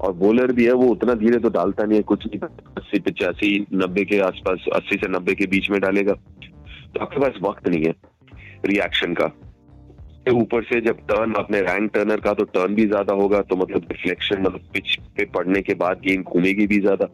और 0.00 0.12
बॉलर 0.14 0.52
भी 0.52 0.64
है, 0.64 0.72
वो 0.72 0.86
उतना 0.88 1.14
धीरे 1.16 1.38
तो 1.38 1.48
डालता 1.50 1.84
नहीं 1.84 1.96
है, 1.96 2.02
कुछ 2.04 2.26
नहीं 2.26 2.40
अस्सी 2.76 2.98
पचासी 3.00 3.66
नब्बे 3.74 4.04
के 4.04 4.18
आसपास, 4.22 4.64
अस्सी 4.74 4.96
से 4.96 5.08
नब्बे 5.08 5.34
के 5.34 5.46
बीच 5.48 5.70
में 5.70 5.80
डालेगा। 5.80 6.12
तो 6.12 7.00
आपके 7.00 7.20
पास 7.20 7.38
वक्त 7.42 7.68
नहीं 7.68 7.84
है 7.84 7.94
रिएक्शन 8.66 9.14
का। 9.14 9.30
ऊपर 10.30 10.62
से 10.64 10.80
जब 10.80 10.98
टर्न 11.08 11.32
अपने 11.34 11.60
रैंक 11.62 11.90
टर्नर 11.94 12.20
का 12.20 12.32
तो 12.34 12.44
टर्न 12.46 12.74
भी 12.74 12.86
ज़्यादा 12.86 13.14
होगा 13.14 13.40
तो 13.42 13.56
मतलब 13.56 13.86
रिफ्लेक्शन 13.92 14.42
मतलब 14.42 14.68
पिच 14.74 14.96
पे 15.16 15.24
पड़ने 15.34 15.62
के 15.62 15.74
बाद 15.74 16.00
गेंद 16.00 16.24
घूमेगी 16.24 16.66
भी 16.66 16.80
ज़्यादा। 16.80 17.06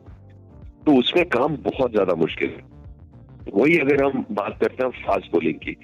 तो 0.87 0.95
उसमें 0.95 1.25
काम 1.29 1.57
बहुत 1.63 1.91
ज़्यादा 1.91 2.15
मुश्किल 2.17 2.49
है। 2.49 3.53
वही 3.55 3.79
अगर 3.79 4.03
हम 4.05 4.25
बात 4.33 4.59
करते 4.61 4.85
हैं 4.85 4.91
फास्ट 5.05 5.31
बॉलिंग 5.33 5.59
की 5.59 5.77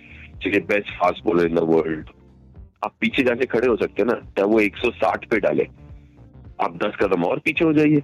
चलिए 0.43 0.61
best 0.69 0.91
fast 0.99 1.25
bowler 1.25 1.47
in 1.47 1.55
the 1.55 1.63
world 1.69 2.11
आप 2.85 2.95
पीछे 3.01 3.23
जाके 3.23 3.47
खड़े 3.47 3.69
हो 3.69 3.77
सकते 3.77 4.03
हैं 4.03 4.09
ना, 4.09 4.15
चाहे 4.37 4.49
वो 4.49 4.61
160 4.61 5.27
पे 5.27 5.41
डाले। 5.41 5.67
आप 6.63 6.77
10 6.79 6.97
कदम 7.01 7.25
और 7.25 7.39
पीछे 7.45 7.65
हो 7.65 7.73
जाइए। 7.73 8.01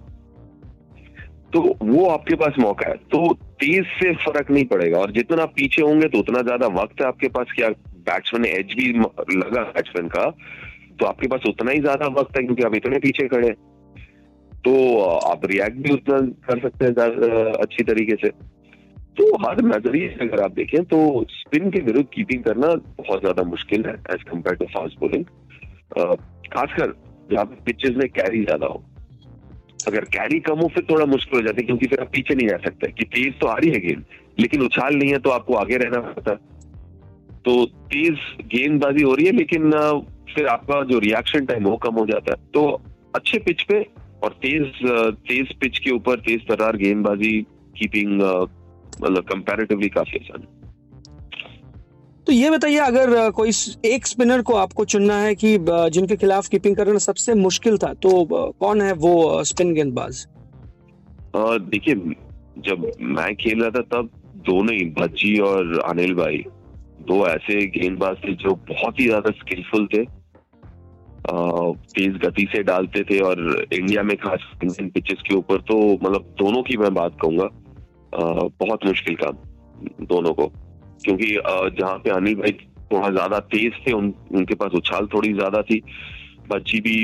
तो 1.53 1.61
वो 1.83 2.07
आपके 2.09 2.35
पास 2.37 2.59
मौका 2.61 2.89
है। 2.89 2.95
तो 3.13 3.33
तेज 3.61 3.85
से 3.95 4.13
फ़र्क 4.17 4.51
नहीं 4.51 4.65
पड़ेगा 4.67 4.99
और 4.99 5.13
जितना 5.13 5.43
आप 5.43 5.53
पीछे 5.57 5.83
होंगे 5.83 6.09
तो 6.09 6.19
उतना 6.19 6.43
ज़्यादा 6.43 6.67
वक्त 6.75 7.01
है 7.01 7.07
आपके 7.07 7.29
पास 7.37 7.53
क्या 7.57 7.69
बैट्समैन 8.09 8.45
एज 8.47 8.75
भी 8.77 8.89
लगा 8.93 9.63
बैट्समैन 9.71 10.09
का 10.09 10.29
तो 11.01 11.07
आपके 11.07 11.29
पास 11.29 11.47
उतना 11.49 11.71
ही 11.71 11.81
ज़्यादा 11.81 12.07
वक्त 12.15 12.37
है 12.37 12.43
क्योंकि 12.45 12.63
आप 12.63 12.75
इतने 12.75 12.99
पीछे 12.99 13.27
खड़े 13.29 13.51
तो 14.65 14.77
आप 15.27 15.45
रिएक्ट 15.47 15.77
भी 15.79 15.93
उतना 15.93 16.21
कर 16.47 16.61
सकते 16.61 16.85
हैं 16.85 17.53
अच्छी 17.57 17.85
तरीके 17.85 18.17
से। 18.23 18.29
तो 19.17 19.25
हर 19.43 19.63
नज़रिए 19.65 20.09
अगर 20.23 20.43
आप 20.43 20.53
देखें 20.53 20.85
तो 20.87 20.99
स्पिन 21.31 21.71
के 21.71 21.81
विरुद्ध 21.83 22.09
कीपिंग 22.15 22.43
करना 22.45 22.75
बहुत 22.99 23.21
ज़्यादा 23.21 23.43
मुश्किल 23.47 23.85
है 23.87 23.95
as 24.13 24.23
compared 24.31 24.57
to 24.57 24.67
fast 24.75 24.99
bowling 25.01 25.25
खासकर 26.49 26.95
जहाँ 27.31 27.45
पिचेस 27.67 27.97
में 27.97 28.09
कैरी 28.11 28.45
ज़्यादा 28.45 28.67
हो। 28.67 28.83
अगर 29.87 30.05
कैरी 30.07 30.39
कम 30.41 30.59
हो, 30.59 30.69
फिर 30.69 30.85
थोड़ा 30.91 31.05
मुश्किल 31.07 31.39
हो 31.39 31.43
जाता 31.43 31.61
है, 31.61 31.67
क्योंकि 31.67 31.87
फिर 31.87 32.01
आप 32.01 32.11
पीछे 32.13 32.35
नहीं 32.35 32.49
जा 32.49 32.57
सकते। 32.59 32.91
कि 32.93 33.05
तेज 33.07 33.39
तो 33.41 33.47
आ 33.47 33.57
रही 33.57 33.71
है 33.71 33.81
गेंद, 33.81 34.05
लेकिन 34.39 34.63
उछाल 34.63 34.95
नहीं 34.95 35.11
है 35.11 35.19
तो 35.19 35.31
आपको 35.31 35.55
आगे 35.57 35.77
रहना 35.77 36.01
पड़ता 36.03 36.35
तो 37.45 37.65
तेज 37.91 38.19
गेंदबाजी 38.47 39.03
हो 39.03 39.15
रही 39.15 39.27
है, 39.27 39.33
लेकिन 39.33 39.71
फिर 40.35 40.47
आपका 40.49 40.83
जो 40.85 40.99
रिएक्शन 40.99 41.47
टाइम 41.47 41.65
वो 41.65 41.77
कम 41.77 41.95
हो 41.95 42.07
जाता 42.07 42.33
है। 42.33 42.51
तो 42.55 42.65
अच्छे 43.15 43.39
पिच 43.39 43.63
पे 43.63 43.81
और 44.23 44.33
तेज 44.43 44.85
तेज 45.29 45.55
पिच 45.61 45.79
के 45.79 45.91
ऊपर 45.91 46.21
तेज 46.21 46.47
तरार 46.49 46.77
गेंदबाजी 46.77 47.41
कीपिंग 47.77 48.21
मतलब 49.03 49.25
कंपैरेटिवली 49.25 49.89
काफ़ी 49.89 50.19
आसान 50.19 50.43
है। 50.43 50.58
तो 52.29 52.33
ये 52.33 52.49
बताइए, 52.51 52.79
अगर 52.79 53.31
कोई 53.31 53.51
एक 53.87 54.07
स्पिनर 54.07 54.43
को 54.43 54.55
आपको 54.57 54.85
चुनना 54.85 55.15
है 55.19 55.35
कि 55.35 55.57
जिनके 55.93 56.17
खिलाफ 56.17 56.49
कीपिंग 56.49 56.75
करना 56.77 56.99
सबसे 57.01 57.35
मुश्किल 57.37 57.79
था 57.79 57.93
तो 57.97 58.11
कौन 58.61 58.83
है 58.83 58.93
वो 58.95 59.45
स्पिन 59.45 59.73
गेंदबाज? 59.75 60.27
देखिए, 61.35 61.95
जब 62.67 62.91
मैं 63.01 63.35
खेल 63.37 63.63
रहा 63.63 63.71
था 63.71 63.83
तब 63.93 64.11
दोनों 64.47 64.75
ही 64.75 64.85
भज्जी 64.99 65.39
और 65.41 65.81
अनिल 65.81 66.15
भाई, 66.15 66.45
दो 67.09 67.27
ऐसे 67.29 67.67
गेंदबाज 67.71 68.17
थे 68.25 68.35
जो 68.37 68.55
बहुत 68.69 69.01
ही 69.01 69.07
ज़्यादा 69.07 69.31
स्किलफुल 69.41 69.87
थे। 69.95 70.05
तेज 71.95 72.21
गति 72.25 72.49
से 72.53 72.63
डालते 72.65 73.05
थे 73.05 73.19
और 73.23 73.67
इंडिया 73.73 74.03
में 74.03 74.17
खास 74.19 74.49
इंडियन 74.63 74.91
पिचेस 74.91 75.23
के 75.29 75.35
ऊपर 75.37 75.61
तो 75.69 75.83
मतलब 75.95 76.35
दोनों 76.39 76.63
की 76.63 76.77
मैं 76.77 76.95
बात 76.95 77.19
कहूँगा। 77.23 77.49
बहुत 78.15 78.87
मुश्किल 78.87 79.15
काम, 79.17 79.37
दोनों 80.07 80.33
को। 80.35 80.53
क्योंकि 81.05 81.35
जहाँ 81.73 81.97
पे 81.99 82.11
अनिल 82.11 82.35
भाई 82.37 82.53
थोड़ा 82.93 83.11
ज़्यादा 83.11 83.39
तेज 83.49 83.73
थे 83.87 83.93
उन, 83.93 84.13
उनके 84.33 84.55
पास 84.55 84.73
उछाल 84.75 85.07
थोड़ी 85.15 85.33
ज़्यादा 85.35 85.63
थी। 85.63 85.83
बच्ची 86.51 86.81
भी 86.81 86.97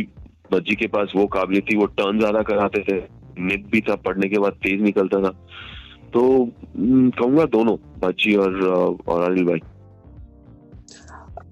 बच्ची 0.52 0.74
के 0.76 0.86
पास 0.88 1.12
वो 1.16 1.26
काबिलियत 1.28 1.70
थी 1.70 1.76
वो 1.76 1.86
टर्न 1.98 2.18
ज़्यादा 2.18 2.42
कराते 2.44 2.80
थे। 2.82 2.96
निप 3.40 3.68
भी 3.72 3.80
था 3.80 3.94
पढ़ने 3.98 4.28
के 4.28 4.38
बाद 4.38 4.52
तेज 4.62 4.82
निकलता 4.82 5.20
था। 5.22 5.30
तो 6.12 6.22
कहूँगा 6.76 7.44
दोनों 7.52 7.76
बच्ची 8.00 8.34
और 8.36 8.62
और 9.08 9.22
अनिल 9.22 9.44
भाई। 9.44 9.60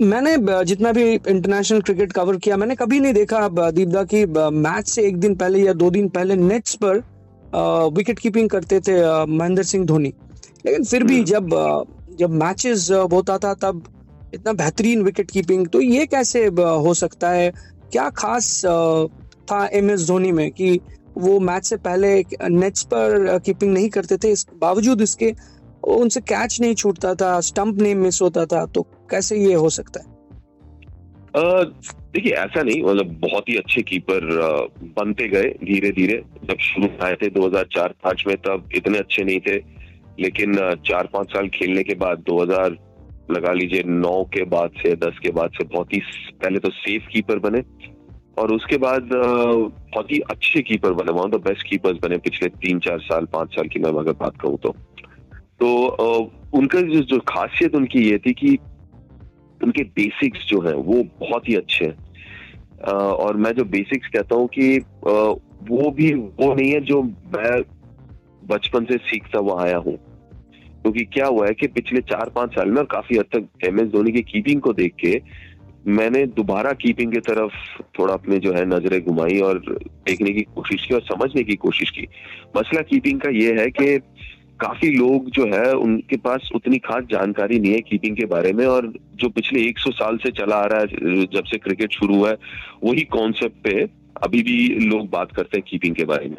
मैंने 0.03 0.37
जितना 0.65 0.93
भी 0.93 1.03
इंटरनेशनल 1.13 1.81
क्रिकेट 1.81 2.13
कवर 2.13 2.37
किया 2.37 2.57
मैंने 2.57 2.75
कभी 2.77 3.01
नहीं 3.01 3.15
देखा 3.15 3.49
दीपदा 3.49 4.03
की 4.05 4.25
मैच 4.59 4.89
से 4.89 5.03
एक 5.09 5.17
दिन 5.21 5.35
पहले 5.37 5.59
या 5.61 5.73
दो 5.75 5.91
दिन 5.91 6.09
पहले 6.11 6.37
नेट्स 6.39 6.75
पर 6.85 7.03
विकेट 7.95 8.19
कीपिंग 8.19 8.49
करते 8.51 8.81
थे 8.81 8.95
महेंद्र 9.29 9.63
सिंह 9.65 9.85
धोनी। 9.87 10.13
लेकिन 10.67 10.85
फिर 10.85 11.05
भी 11.05 11.15
हम्म। 11.15 11.25
जब 11.27 11.49
जब 12.19 12.31
मैचेस 12.43 12.89
होता 13.13 13.39
था, 13.39 13.53
तब 13.55 13.83
इतना 14.35 14.53
बेहतरीन 14.55 15.03
विकेट 15.03 15.31
कीपिंग 15.31 15.67
तो 15.69 15.81
ये 15.81 16.07
कैसे 16.07 16.45
हो 16.47 16.95
सकता 16.95 17.31
है? 17.31 17.51
क्या 17.93 18.09
खास 18.17 18.63
था 19.51 19.67
एम 19.73 19.91
एस 19.91 20.07
धोनी 20.07 20.33
में 20.33 20.51
कि 20.51 20.79
वो 21.19 21.39
मैच 21.41 21.65
से 21.65 21.77
पहले 21.79 22.15
नेट्स 22.43 22.83
पर 22.93 23.39
कीपिंग 23.47 23.73
नहीं 23.73 23.89
करते 23.91 24.17
थे? 24.17 24.31
इस 24.31 24.47
बावजूद 24.61 25.03
इसके 25.03 25.33
उनसे 25.89 26.21
कैच 26.23 26.61
नहीं 26.61 26.75
छूटता 26.75 27.15
था 27.15 27.41
स्टंप 27.43 27.81
नहीं 27.83 27.95
मिस 27.97 28.21
होता 28.23 28.45
था 28.47 28.65
तो 28.67 28.83
कैसे 29.11 29.37
ये 29.39 29.55
हो 29.55 29.69
सकता 29.71 30.01
है? 30.01 30.11
देखिए, 31.35 32.33
ऐसा 32.33 32.63
नहीं 32.63 32.83
मतलब 32.83 33.13
बहुत 33.21 33.49
ही 33.49 33.57
अच्छे 33.57 33.83
कीपर 33.83 34.27
बनते 34.99 35.29
गए 35.29 35.49
धीरे 35.65 35.91
धीरे 35.93 36.23
जब 36.45 36.59
शुरू 36.61 36.89
आए 37.05 37.15
थे 37.15 37.31
2004-5 37.31 38.25
में, 38.27 38.37
तब 38.37 38.69
इतने 38.75 38.99
अच्छे 38.99 39.25
नहीं 39.25 39.41
थे। 39.41 39.57
लेकिन 40.21 40.55
चार 40.87 41.09
पाँच 41.13 41.33
साल 41.33 41.49
खेलने 41.49 41.83
के 41.83 41.95
बाद 41.95 42.25
2000 42.29 42.77
लगा 43.31 43.53
लीजिए, 43.53 43.83
नौ 43.83 44.23
के 44.35 44.45
बाद 44.45 44.71
से 44.77 44.95
दस 44.97 45.19
के 45.23 45.31
बाद 45.31 45.51
से 45.51 45.65
बहुत 45.65 45.93
ही 45.95 46.01
पहले 46.43 46.59
तो 46.59 46.71
सेफ़ 46.73 47.07
कीपर 47.13 47.39
बने 47.39 47.63
और 48.39 48.53
उसके 48.53 48.77
बाद 48.79 49.09
बहुत 49.13 50.13
ही 50.13 50.19
अच्छे 50.31 50.61
कीपर 50.63 50.93
बने 50.93 51.13
one 51.13 51.21
of 51.21 51.31
the 51.31 51.41
best 51.45 51.69
keepers 51.69 51.99
बने 52.03 52.19
पिछले 52.19 52.49
तीन 52.61 52.79
चार 52.81 52.99
साल, 53.01 53.27
पाँच 53.33 53.55
साल 53.55 53.69
की 53.69 53.81
मैं 53.81 53.91
अगर 53.91 54.13
बात 54.21 54.41
कहूँ 54.41 54.59
तो। 54.59 54.75
तो 55.61 56.31
उनका 56.55 56.81
जो 56.81 57.19
खासियत 57.29 57.75
उनकी 57.75 58.03
ये 58.03 58.19
थी 58.19 58.33
कि 58.33 58.57
उनके 59.61 59.83
बेसिक्स 59.97 60.47
जो 60.49 60.61
है, 60.61 60.75
वो 60.75 61.03
बहुत 61.21 61.49
ही 61.49 61.55
अच्छे 61.55 61.85
हैं। 61.85 62.91
और 62.93 63.37
मैं 63.37 63.53
जो 63.53 63.65
बेसिक्स 63.67 64.09
कहता 64.09 64.37
हूँ 64.37 64.49
कि 64.49 64.79
वो 65.69 65.91
भी 65.91 66.13
वो 66.15 66.55
नहीं 66.55 66.71
है 66.71 66.81
जो 66.83 67.03
मैं 67.03 67.61
बचपन 68.47 68.85
से 68.85 68.97
सीखता 68.97 69.39
हुआ 69.39 69.63
आया 69.65 69.77
हूँ। 69.77 69.97
क्योंकि 70.83 71.05
क्या 71.05 71.27
हुआ 71.27 71.47
है 71.47 71.55
कि 71.55 71.67
पिछले 71.67 72.01
चार 72.01 72.29
पाँच 72.29 72.51
साल 72.51 72.69
में 72.69 72.77
और 72.77 72.85
काफ़ी 72.85 73.17
हद 73.17 73.25
तक 73.25 73.49
एम 73.65 73.81
एस 73.81 73.89
धोनी 73.89 74.13
की 74.13 74.23
कीपिंग 74.23 74.61
को 74.61 74.73
देख 74.73 74.95
के 74.95 75.21
मैंने 75.87 76.27
दोबारा 76.27 76.73
कीपिंग 76.73 77.13
की 77.13 77.21
तरफ़ 77.21 77.83
थोड़ा 77.99 78.15
अपने 78.15 78.39
जो 78.39 78.53
है 78.53 78.65
नज़रें 78.67 79.05
घुमाई 79.05 79.39
और 79.39 79.59
देखने 79.83 80.31
की 80.31 80.43
कोशिश 80.43 80.87
की 80.87 80.95
और 80.95 81.01
समझने 81.01 81.43
की 81.43 81.57
कोशिश 81.57 81.91
की। 81.91 82.07
मसला 82.57 82.81
कीपिंग 82.81 83.21
का 83.21 83.31
ये 83.31 83.61
है 83.61 83.71
कि 83.71 83.99
काफ़ी 84.61 84.91
लोग 84.91 85.31
जो 85.31 85.47
है 85.47 85.73
उनके 85.73 86.17
पास 86.17 86.51
उतनी 86.55 86.79
खास 86.79 87.05
जानकारी 87.11 87.59
नहीं 87.59 87.73
है 87.73 87.81
कीपिंग 87.81 88.17
के 88.17 88.25
बारे 88.25 88.53
में 88.53 88.67
और 88.67 88.93
जो 89.15 89.29
पिछले 89.29 89.61
100 89.61 89.91
साल 89.91 90.17
से 90.17 90.31
चला 90.31 90.57
आ 90.57 90.67
रहा 90.67 90.81
है, 90.81 90.87
जब 91.27 91.45
से 91.45 91.59
क्रिकेट 91.59 91.93
शुरू 91.93 92.17
हुआ 92.17 92.31
है, 92.31 92.37
वही 92.85 93.03
कॉन्सेप्ट 93.03 93.57
पे 93.65 93.89
अभी 94.23 94.43
भी 94.43 94.69
लोग 94.69 95.11
बात 95.11 95.33
करते 95.33 95.59
हैं 95.59 95.65
कीपिंग 95.69 95.95
के 95.95 96.05
बारे 96.05 96.29
में। 96.29 96.37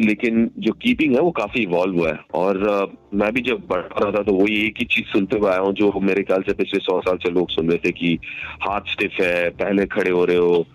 लेकिन 0.00 0.50
जो 0.58 0.72
कीपिंग 0.72 1.14
है 1.14 1.20
वो 1.20 1.30
काफ़ी 1.30 1.62
इवॉल्व 1.62 1.98
हुआ 1.98 2.08
है। 2.08 2.18
और 2.34 2.58
uh, 2.68 2.86
मैं 3.14 3.32
भी 3.32 3.40
जब 3.40 3.62
बढ़ 3.68 3.80
रहा 3.80 4.10
था 4.12 4.22
तो 4.22 4.34
वही 4.34 4.56
एक 4.66 4.74
ही 4.78 4.84
चीज़ 4.84 5.06
सुनते 5.06 5.38
हुए 5.38 5.50
आया 5.50 5.60
हूँ 5.60 5.72
जो 5.72 5.92
मेरे 6.00 6.22
ख्याल 6.22 6.42
से 6.42 6.52
पिछले 6.54 6.80
सौ 6.80 7.00
साल 7.00 7.16
से 7.16 7.30
लोग 7.30 7.50
सुन 7.50 7.68
रहे 7.68 7.78
थे 7.78 7.92
कि 7.92 8.18
हाथ 8.62 8.92
स्टिफ 8.92 9.20
है 9.20 9.48
पहले 9.50 9.86
खड़े 9.86 10.10
हो 10.10 10.24
रहे 10.24 10.36
हो 10.36 10.66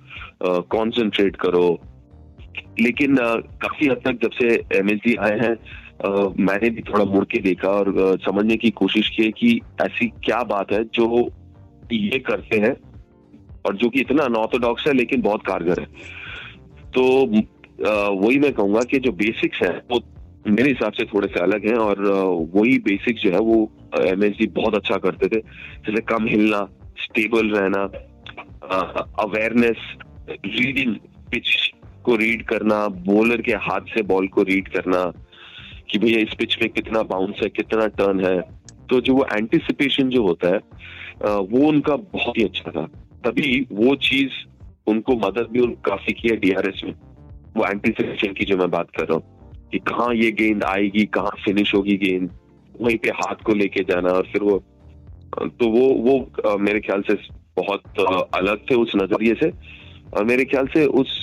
कंसंट्रेट 0.45 1.35
uh, 1.35 1.41
करो। 1.41 1.79
लेकिन 2.79 3.15
uh, 3.17 3.39
काफ़ी 3.61 3.87
हद 3.87 4.01
तक 4.05 4.19
जब 4.23 4.31
से 4.31 4.47
एमएसडी 4.79 5.15
आए 5.15 5.39
हैं 5.39 5.55
मैंने 6.39 6.69
भी 6.69 6.81
थोड़ा 6.81 7.03
मुड़ 7.05 7.23
के 7.25 7.39
देखा 7.39 7.69
और 7.69 8.17
समझने 8.21 8.55
की 8.57 8.69
कोशिश 8.71 9.09
की 9.09 9.29
कि 9.31 9.59
ऐसी 9.81 10.07
क्या 10.25 10.41
बात 10.43 10.71
है 10.71 10.83
जो 10.83 11.29
ये 11.91 12.19
करते 12.19 12.57
हैं 12.59 12.73
और 13.65 13.75
जो 13.75 13.89
कि 13.89 14.01
इतना 14.01 14.23
अनऑर्थोडॉक्स 14.23 14.87
है 14.87 14.93
लेकिन 14.93 15.21
बहुत 15.21 15.45
कारगर 15.45 15.79
है। 15.79 15.85
तो 16.95 17.03
वही 17.83 18.39
मैं 18.39 18.51
कहूँगा 18.53 18.81
कि 18.91 18.99
जो 18.99 19.11
बेसिक्स 19.13 19.61
है, 19.61 19.71
वो 19.91 19.99
मेरे 20.47 20.69
हिसाब 20.69 20.93
से 20.93 21.05
थोड़े 21.05 21.27
से 21.27 21.39
अलग 21.39 21.65
हैं 21.67 21.75
और 21.77 22.01
वही 22.53 22.77
बेसिक्स 22.85 23.21
जो 23.21 23.31
है, 23.31 23.39
वो 23.39 23.71
एम 24.01 24.21
बहुत 24.53 24.75
अच्छा 24.75 24.97
करते 24.97 25.27
थे। 25.27 25.39
जैसे 25.39 26.01
कम 26.03 26.27
हिलना 26.27 26.61
स्टेबल 27.03 27.49
रहना 27.49 27.83
अवेयरनेस 29.19 29.77
रीडिंग 30.29 30.95
पिच 31.31 31.49
को 32.05 32.15
रीड 32.15 32.43
करना 32.45 32.87
बॉलर 33.05 33.41
के 33.41 33.53
हाथ 33.61 33.93
से 33.93 34.01
बॉल 34.03 34.27
को 34.27 34.43
रीड 34.43 34.67
करना, 34.69 35.03
कि 35.89 35.99
भैया 35.99 36.19
इस 36.19 36.33
पिच 36.37 36.57
में 36.61 36.69
कितना 36.71 37.01
बाउंस 37.05 37.39
है, 37.43 37.49
कितना 37.51 37.87
टर्न 37.89 38.25
है। 38.25 38.39
तो 38.89 38.99
जो 39.01 39.13
वो 39.15 39.25
एंटिसिपेशन 39.33 40.09
जो 40.09 40.23
होता 40.23 40.47
है 40.47 40.59
वो 41.23 41.67
उनका 41.67 41.95
बहुत 41.95 42.37
ही 42.37 42.43
अच्छा 42.43 42.71
था। 42.71 42.85
तभी 43.25 43.59
वो 43.71 43.95
चीज़ 44.03 44.31
उनको 44.87 45.15
मदद 45.17 45.47
भी 45.51 45.65
काफ़ी 45.85 46.13
की 46.13 46.29
है 46.29 46.35
डीआरएस 46.37 46.81
में। 46.85 46.93
वो 47.57 47.65
एंटीसिपेशन 47.65 48.33
की 48.33 48.45
जो 48.45 48.57
मैं 48.57 48.69
बात 48.71 48.89
कर 48.97 49.07
रहा 49.07 49.13
हूँ 49.13 49.69
कि 49.71 49.79
कहाँ 49.79 50.13
ये 50.15 50.31
गेंद 50.33 50.63
आएगी, 50.63 51.05
कहाँ 51.07 51.31
फिनिश 51.45 51.73
होगी 51.75 51.97
गेंद, 51.97 52.29
वहीं 52.75 52.97
पे 52.97 53.09
हाथ 53.21 53.43
को 53.45 53.53
लेके 53.53 53.83
जाना 53.83 54.11
और 54.11 54.27
फिर 54.31 54.43
वो 54.43 54.57
तो 55.59 55.69
वो 55.69 55.87
वो 56.05 56.57
मेरे 56.59 56.79
ख्याल 56.79 57.01
से 57.09 57.13
बहुत 57.57 57.99
अलग 58.35 58.65
थे 58.69 58.75
उस 58.75 58.91
नज़रिए 58.95 59.33
से 59.35 59.51
और 60.13 60.23
मेरे 60.25 60.45
ख्याल 60.45 60.67
से 60.73 60.85
उस 61.01 61.19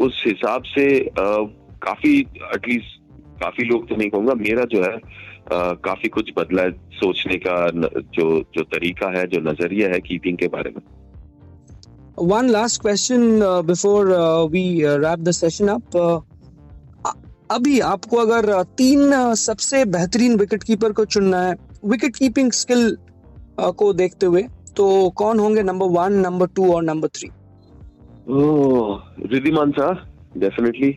उस 0.00 0.22
हिसाब 0.26 0.62
से 0.68 0.86
काफ़ी 1.18 2.18
एटलीस्ट 2.54 3.00
काफ़ी 3.42 3.64
लोग 3.64 3.88
तो 3.88 3.96
नहीं 3.96 4.10
कहूँगा, 4.10 4.34
मेरा 4.34 4.64
जो 4.64 4.82
है 4.82 4.98
काफ़ी 5.84 6.08
कुछ 6.08 6.32
बदला 6.36 6.62
है 6.62 6.70
सोचने 6.94 7.36
का 7.46 7.54
जो 8.16 8.26
जो 8.54 8.62
तरीका 8.64 9.08
है, 9.18 9.26
जो 9.26 9.40
नज़रिया 9.40 9.88
है 9.88 10.00
कीपिंग 10.00 10.36
के 10.38 10.48
बारे 10.48 10.70
में। 10.70 10.82
One 12.22 12.48
last 12.48 12.80
question 12.80 13.42
uh, 13.42 13.62
before 13.62 14.12
uh, 14.12 14.44
we 14.46 14.86
uh, 14.86 14.98
wrap 14.98 15.18
the 15.22 15.32
session 15.32 15.68
up. 15.68 15.94
Uh, 15.94 16.20
अभी 17.50 17.80
आपको 17.80 18.16
अगर 18.16 18.46
uh, 18.52 18.64
तीन 18.76 19.12
uh, 19.12 19.34
सबसे 19.34 19.84
बेहतरीन 19.84 20.36
विकेट 20.38 20.62
कीपर 20.62 20.92
को 20.92 21.04
चुनना 21.04 21.40
है 21.40 21.54
विकेट 21.84 22.16
कीपिंग 22.16 22.52
स्किल 22.52 22.96
को 23.60 23.92
देखते 23.92 24.26
हुए 24.26 24.42
तो 24.76 24.86
कौन 25.16 25.38
होंगे 25.38 25.62
नंबर 25.62 25.86
वन 25.98 26.12
नंबर 26.20 26.46
टू 26.56 26.72
और 26.74 26.82
number 26.82 27.08
three 27.16 27.30
Riddhiman 29.32 29.72
Saha 29.72 30.04
definitely 30.40 30.92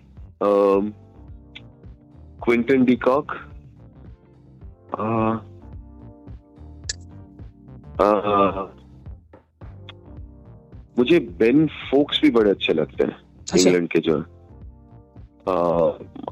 Quinton 2.43 2.85
de Kock 2.85 3.31
मुझे 10.97 11.19
बेन 11.39 11.65
फोक्स 11.67 12.21
भी 12.21 12.29
बड़े 12.31 12.49
अच्छे 12.49 12.73
लगते 12.73 13.03
हैं 13.03 13.15
अच्छा। 13.41 13.57
इंग्लैंड 13.57 13.87
के 13.89 13.99
जो 13.99 14.17
है। 14.17 14.23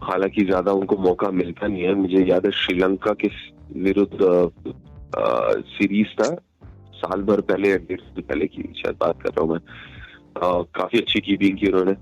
हालाँकि 0.04 0.46
ज़्यादा 0.46 0.72
उनको 0.72 0.98
मौका 0.98 1.30
मिलता 1.32 1.68
नहीं 1.68 1.84
है। 1.84 1.94
मुझे 1.96 2.24
याद 2.26 2.46
है 2.46 2.52
श्रीलंका 2.52 3.14
के 3.14 3.30
विरुद्ध 3.80 4.18
सीरीज़ 5.70 6.14
था। 6.22 6.30
साल 6.96 7.22
भर 7.22 7.42
पहले 7.42 7.70
या 7.70 7.78
डेढ़ 7.78 8.00
साल 8.00 8.22
पहले 8.22 8.48
की 8.48 8.64
शायद 8.78 8.96
बात 9.02 9.22
कर 9.22 9.30
रहा 9.30 9.42
हूँ 9.42 9.52
मैं। 9.52 9.60
आ, 10.42 10.62
काफ़ी 10.76 11.00
अच्छी 11.00 11.20
कीपिंग 11.20 11.58
की 11.58 11.68
उन्होंने। 11.68 11.94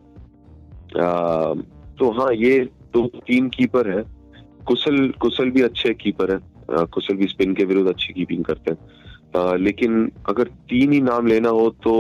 तो 1.99 2.11
हाँ 2.11 2.33
ये 2.33 2.59
दो 2.93 3.05
तो 3.07 3.19
तीन 3.19 3.49
कीपर 3.49 3.89
है। 3.89 4.03
कुशल 4.67 5.07
कुशल 5.21 5.49
भी 5.51 5.61
अच्छे 5.61 5.93
कीपर 5.93 6.31
है। 6.31 6.39
कुशल 6.85 7.15
भी 7.15 7.27
स्पिन 7.27 7.53
के 7.53 7.65
विरुद्ध 7.65 7.89
अच्छी 7.89 8.13
कीपिंग 8.13 8.43
करते 8.45 8.71
हैं। 8.71 9.00
लेकिन 9.37 10.11
अगर 10.29 10.47
तीन 10.69 10.91
ही 10.93 11.01
नाम 11.01 11.27
लेना 11.27 11.49
हो 11.49 11.69
तो 11.83 11.93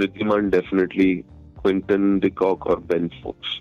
Riddhiman 0.00 0.48
definitely 0.50 1.14
Quinton 1.60 2.18
de Kock 2.18 2.66
और 2.66 2.80
Ben 2.92 3.08
Foakes 3.22 3.60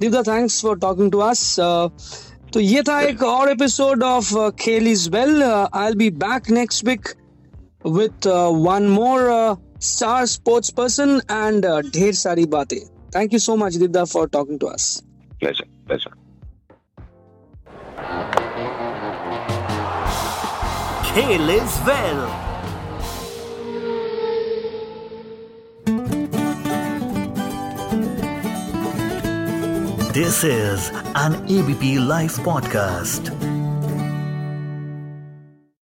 Deepa 0.00 0.22
thanks 0.22 0.60
for 0.62 0.78
talking 0.78 1.10
to 1.12 1.18
us 1.18 1.56
तो 2.54 2.60
ये 2.60 2.82
था 2.82 3.00
एक 3.00 3.22
और 3.22 3.50
episode 3.50 4.02
of 4.02 4.34
Khel 4.60 4.88
is 4.88 5.08
well 5.10 5.42
I 5.42 5.94
be 5.94 6.10
back 6.18 6.50
next 6.50 6.86
week 6.86 7.08
with 7.86 8.26
one 8.66 8.88
more 8.88 9.56
star 9.80 10.26
sports 10.26 10.70
person 10.70 11.20
and 11.30 11.66
ढेर 11.94 12.12
सारी 12.14 12.44
बातें. 12.54 12.78
Thank 13.16 13.32
you 13.32 13.38
so 13.38 13.56
much 13.56 13.76
Deepa 13.76 14.04
for 14.04 14.28
talking 14.28 14.58
to 14.60 14.66
us 14.66 15.02
pleasure 15.40 15.68
pleasure 15.86 16.17
Hail 21.18 21.48
is 21.50 21.80
well. 21.84 22.20
This 30.12 30.44
is 30.44 30.90
an 31.16 31.34
ABP 31.50 31.98
Life 31.98 32.36
podcast. 32.36 33.57